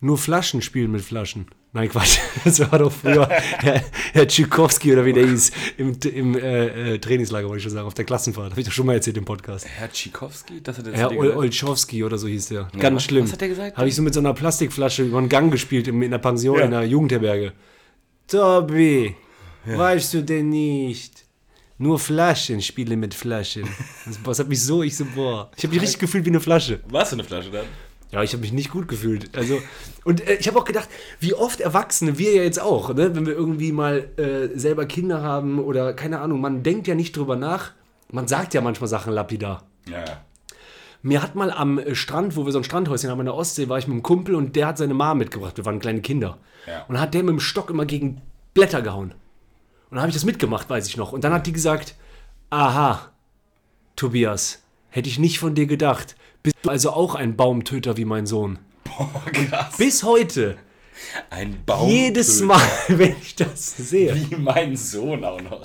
[0.00, 1.46] Nur Flaschen spielen mit Flaschen.
[1.72, 2.18] Nein, Quatsch.
[2.44, 3.28] Das war doch früher
[3.58, 7.72] Herr, Herr Tschikowski oder wie der hieß im, im äh, äh, Trainingslager, wollte ich schon
[7.72, 8.50] sagen, auf der Klassenfahrt.
[8.52, 9.66] Habe ich doch schon mal erzählt im Podcast.
[9.68, 10.62] Herr Tschikowski?
[10.62, 11.30] Das hat er Herr Ol?
[11.36, 12.68] Olschowski oder so hieß der.
[12.78, 13.24] Ganz was- schlimm.
[13.24, 13.76] was hat der gesagt?
[13.76, 16.58] Habe ich so mit so einer Plastikflasche über den Gang gespielt in, in der Pension,
[16.58, 16.64] Ja.
[16.64, 17.52] in der Jugendherberge.
[18.30, 19.16] Tobi,
[19.66, 21.24] weißt du denn nicht?
[21.78, 23.64] Nur Flaschen spiele mit Flaschen.
[24.06, 25.50] Das, das hat mich so, ich so, boah.
[25.56, 26.80] Ich habe mich richtig gefühlt wie eine Flasche.
[26.88, 27.64] Was für eine Flasche dann?
[28.12, 29.36] Ja, ich habe mich nicht gut gefühlt.
[29.36, 29.60] Also,
[30.04, 30.88] und äh, ich habe auch gedacht,
[31.20, 35.22] wie oft Erwachsene, wir ja jetzt auch, ne, wenn wir irgendwie mal äh, selber Kinder
[35.22, 37.72] haben oder keine Ahnung, man denkt ja nicht drüber nach.
[38.12, 39.64] Man sagt ja manchmal Sachen lapidar.
[39.88, 40.24] Ja, ja.
[41.02, 43.68] Mir hat mal am äh, Strand, wo wir so ein Strandhäuschen haben in der Ostsee,
[43.68, 45.56] war ich mit einem Kumpel und der hat seine Mama mitgebracht.
[45.56, 46.38] Wir waren kleine Kinder.
[46.66, 46.82] Ja.
[46.82, 48.20] Und dann hat der mit dem Stock immer gegen
[48.54, 49.12] Blätter gehauen.
[49.12, 51.12] Und dann habe ich das mitgemacht, weiß ich noch.
[51.12, 51.94] Und dann hat die gesagt,
[52.50, 53.10] aha,
[53.96, 56.16] Tobias, hätte ich nicht von dir gedacht.
[56.42, 58.58] Bist du also auch ein Baumtöter wie mein Sohn?
[58.84, 59.76] Boah, krass.
[59.76, 60.56] Bis heute,
[61.30, 61.88] Ein Baum.
[61.88, 64.14] jedes Mal, wenn ich das sehe.
[64.14, 65.62] Wie mein Sohn auch noch.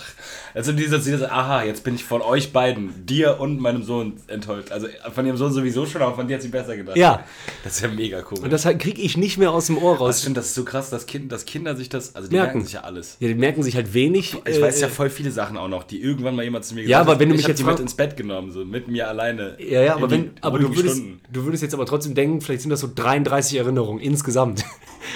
[0.54, 4.72] Also dieser, dieser, aha, jetzt bin ich von euch beiden, dir und meinem Sohn enttäuscht.
[4.72, 6.98] Also von ihrem Sohn sowieso schon, aber von dir hat sie besser gedacht.
[6.98, 7.24] Ja,
[7.64, 8.40] Das ist ja mega cool.
[8.40, 10.22] und das kriege ich nicht mehr aus dem Ohr das raus.
[10.22, 12.54] stimmt, das ist so krass, dass, kind, dass Kinder sich das, also die Merken.
[12.60, 13.18] merken sich ja alles.
[13.20, 14.36] Ja, die merken sich halt wenig.
[14.46, 16.86] Ich äh, weiß ja voll viele Sachen auch noch, die irgendwann mal jemand zu mir
[16.86, 17.20] Ja, aber hat.
[17.20, 19.58] wenn du ich mich jetzt die mit ins Bett genommen, so mit mir alleine.
[19.60, 21.22] Ja, ja, aber, wenn, aber du, würdest, Stunden.
[21.32, 24.64] du würdest jetzt aber trotzdem denken, vielleicht sind das so 33 Erinnerungen insgesamt.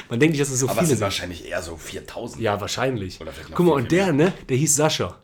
[0.10, 1.04] Man denkt nicht, dass es so Aber es viele sind sind.
[1.06, 2.42] wahrscheinlich eher so 4000.
[2.42, 3.20] Ja, wahrscheinlich.
[3.20, 5.18] Oder vielleicht noch Guck mal, und der, ne, der hieß Sascha.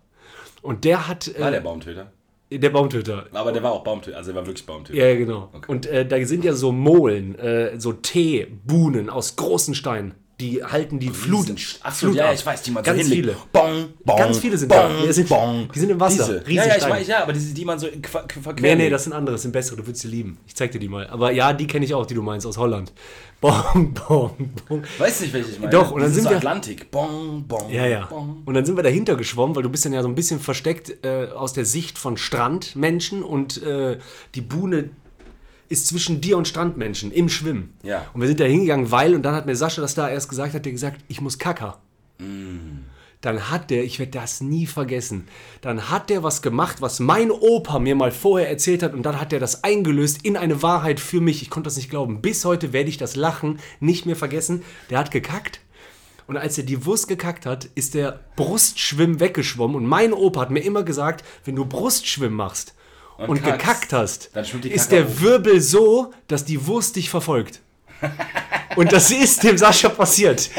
[0.61, 1.27] Und der hat.
[1.27, 2.11] Äh, War der Baumtöter?
[2.51, 3.25] der Baumtöter.
[3.33, 4.97] Aber der war auch Baumtöter, also er war wirklich Baumtöter.
[4.97, 5.51] Ja, genau.
[5.67, 10.13] Und äh, da sind ja so Molen, äh, so Teebuhnen aus großen Steinen.
[10.41, 11.49] Die halten die Flut.
[11.81, 12.33] Achso, Flut ja, ab.
[12.35, 13.37] ich weiß, die man Ganz so viele.
[13.53, 15.05] Bong, bong, Ganz viele sind bong, da.
[15.07, 15.69] Die sind- bong.
[15.73, 16.15] die sind im Wasser.
[16.25, 16.33] Diese.
[16.39, 19.05] Ja, Riesen ja, ich weiß, ja, aber diese, die man so verqueren Nee, nee, das
[19.05, 20.37] sind andere, das sind bessere, du würdest sie lieben.
[20.45, 21.07] Ich zeig dir die mal.
[21.07, 22.91] Aber ja, die kenne ich auch, die du meinst, aus Holland.
[23.41, 24.83] Bong, bong, bong.
[24.97, 25.69] Weißt nicht, welche ich meine?
[25.71, 26.91] Doch, und dann sind so wir- Atlantik.
[26.91, 28.05] Bong, bong, Ja, ja.
[28.07, 28.41] bong.
[28.45, 31.05] Und dann sind wir dahinter geschwommen, weil du bist dann ja so ein bisschen versteckt
[31.05, 33.99] äh, aus der Sicht von Strandmenschen und äh,
[34.35, 34.89] die Buhne
[35.69, 37.73] ist zwischen dir und Strandmenschen im Schwimmen.
[37.83, 38.05] Ja.
[38.13, 40.53] Und wir sind da hingegangen, weil, und dann hat mir Sascha das da erst gesagt,
[40.53, 41.79] hat der gesagt, ich muss kacker.
[43.21, 45.27] Dann hat der, ich werde das nie vergessen,
[45.61, 49.19] dann hat der was gemacht, was mein Opa mir mal vorher erzählt hat und dann
[49.19, 51.41] hat er das eingelöst in eine Wahrheit für mich.
[51.41, 52.21] Ich konnte das nicht glauben.
[52.21, 54.63] Bis heute werde ich das Lachen nicht mehr vergessen.
[54.89, 55.59] Der hat gekackt
[56.27, 60.51] und als er die Wurst gekackt hat, ist der Brustschwimm weggeschwommen und mein Opa hat
[60.51, 62.75] mir immer gesagt, wenn du Brustschwimm machst
[63.17, 64.31] und, Und gekackt hast,
[64.63, 65.21] ist der hoch.
[65.21, 67.61] Wirbel so, dass die Wurst dich verfolgt.
[68.75, 70.49] Und das ist dem Sascha passiert.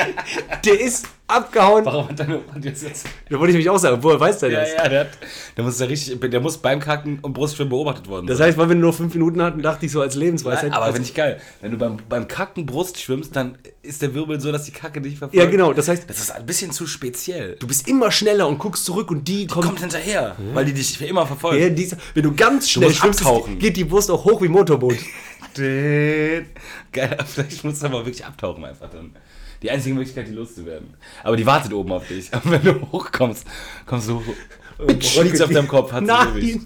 [0.64, 1.84] Der ist abgehauen.
[1.84, 3.06] Warum hat deine dir das jetzt?
[3.28, 4.72] Da wollte ich mich auch sagen, woher weiß der Ja, das?
[4.74, 5.08] ja, der, hat,
[5.56, 8.68] der, muss ja richtig, der muss beim Kacken und Brustschwimmen beobachtet worden Das heißt, weil
[8.68, 10.72] wir nur fünf Minuten hatten, dachte ich so als Lebensweisheit.
[10.72, 11.40] aber also, finde ich geil.
[11.60, 15.00] Wenn du beim, beim Kacken Brust schwimmst, dann ist der Wirbel so, dass die Kacke
[15.00, 15.34] dich verfolgt.
[15.42, 15.72] ja, genau.
[15.72, 17.56] Das heißt, Das ist ein bisschen zu speziell.
[17.58, 19.66] du bist immer schneller und guckst zurück und die kommt.
[19.66, 21.60] Kommt hinterher, weil die dich für immer verfolgt.
[21.60, 23.58] Ja, die, wenn du ganz schnell musst schwimmst, abtauchen.
[23.58, 24.96] geht die Wurst auch hoch wie Motorboot.
[25.56, 29.16] Geil, vielleicht musst du aber wirklich abtauchen einfach dann.
[29.62, 30.94] Die einzige Möglichkeit, die loszuwerden.
[31.22, 32.32] Aber die wartet oben auf dich.
[32.32, 33.46] Und wenn du hochkommst,
[33.86, 34.34] kommst du hoch.
[34.78, 36.60] Und liegst auf deinem Kopf, hat sie ewig.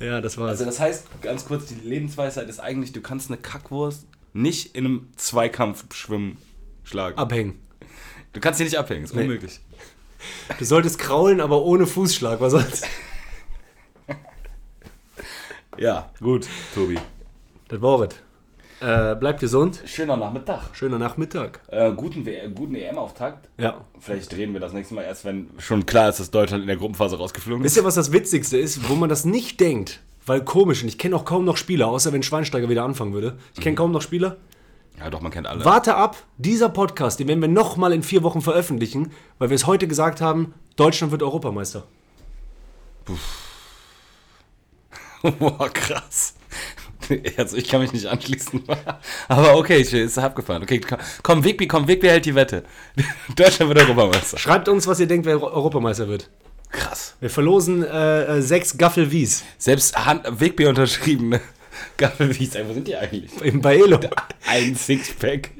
[0.00, 0.50] Ja, das war's.
[0.50, 4.84] Also das heißt, ganz kurz, die Lebensweisheit ist eigentlich, du kannst eine Kackwurst nicht in
[4.84, 6.36] einem Zweikampf-Schwimmen
[6.84, 7.18] schlagen.
[7.18, 7.58] Abhängen.
[8.32, 9.22] Du kannst sie nicht abhängen, ist Nee.
[9.22, 9.60] unmöglich.
[10.58, 12.86] Du solltest kraulen, aber ohne Fußschlag, was sonst?
[15.78, 16.98] Ja, gut, Tobi.
[17.68, 18.14] Das war es.
[18.80, 19.82] Äh, bleibt gesund.
[19.86, 20.60] Schöner Nachmittag.
[20.72, 21.60] Schöner Nachmittag.
[21.68, 23.48] Äh, guten W- guten EM-Auftakt.
[23.58, 23.84] Ja.
[23.98, 26.76] Vielleicht drehen wir das nächste Mal erst, wenn schon klar ist, dass Deutschland in der
[26.76, 27.82] Gruppenphase rausgeflogen Wisst ist.
[27.82, 30.00] ihr, was das Witzigste ist, wo man das nicht denkt?
[30.26, 33.38] Weil komisch, und ich kenne auch kaum noch Spieler, außer wenn Schweinsteiger wieder anfangen würde.
[33.54, 34.36] Ich kenne kaum noch Spieler.
[35.00, 35.64] Ja, doch, man kennt alle.
[35.64, 39.66] Warte ab, dieser Podcast, den werden wir nochmal in vier Wochen veröffentlichen, weil wir es
[39.66, 41.84] heute gesagt haben, Deutschland wird Europameister.
[45.38, 46.34] Boah, krass.
[47.36, 48.62] Also ich kann mich nicht anschließen.
[49.28, 50.62] Aber okay, ich ist abgefahren.
[50.62, 50.80] Okay,
[51.22, 52.64] komm, Wigby, komm, Wigby hält die Wette.
[53.36, 54.38] Deutschland wird Europameister.
[54.38, 56.30] Schreibt uns, was ihr denkt, wer Europameister wird.
[56.70, 57.14] Krass.
[57.20, 61.40] Wir verlosen äh, äh, sechs Gaffel Wies Selbst Hand, Wegbier unterschrieben, ne?
[61.96, 63.30] Gaffel, wie wo sind die eigentlich?
[63.40, 64.00] im Baelo.
[64.46, 65.50] Ein Sixpack.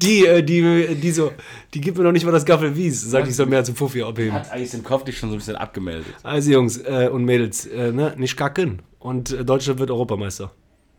[0.00, 1.32] Die, äh, die, die so,
[1.74, 3.02] die gibt mir noch nicht mal das Gaffel Wies.
[3.02, 4.32] Sagt, ich soll mehr zum Fuffi abheben.
[4.32, 6.06] Hat eigentlich den Kopf dich schon so ein bisschen abgemeldet.
[6.22, 8.82] Also Jungs äh, und Mädels, äh, ne, nicht kacken.
[8.98, 10.52] Und äh, Deutschland wird Europameister.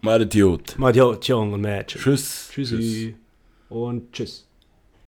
[0.04, 0.78] Mal Idiot.
[0.78, 2.01] Mal Jung und Mädchen.
[2.01, 2.49] Tschüss.
[2.51, 3.16] Tschüssi.
[3.70, 4.45] Und tschüss.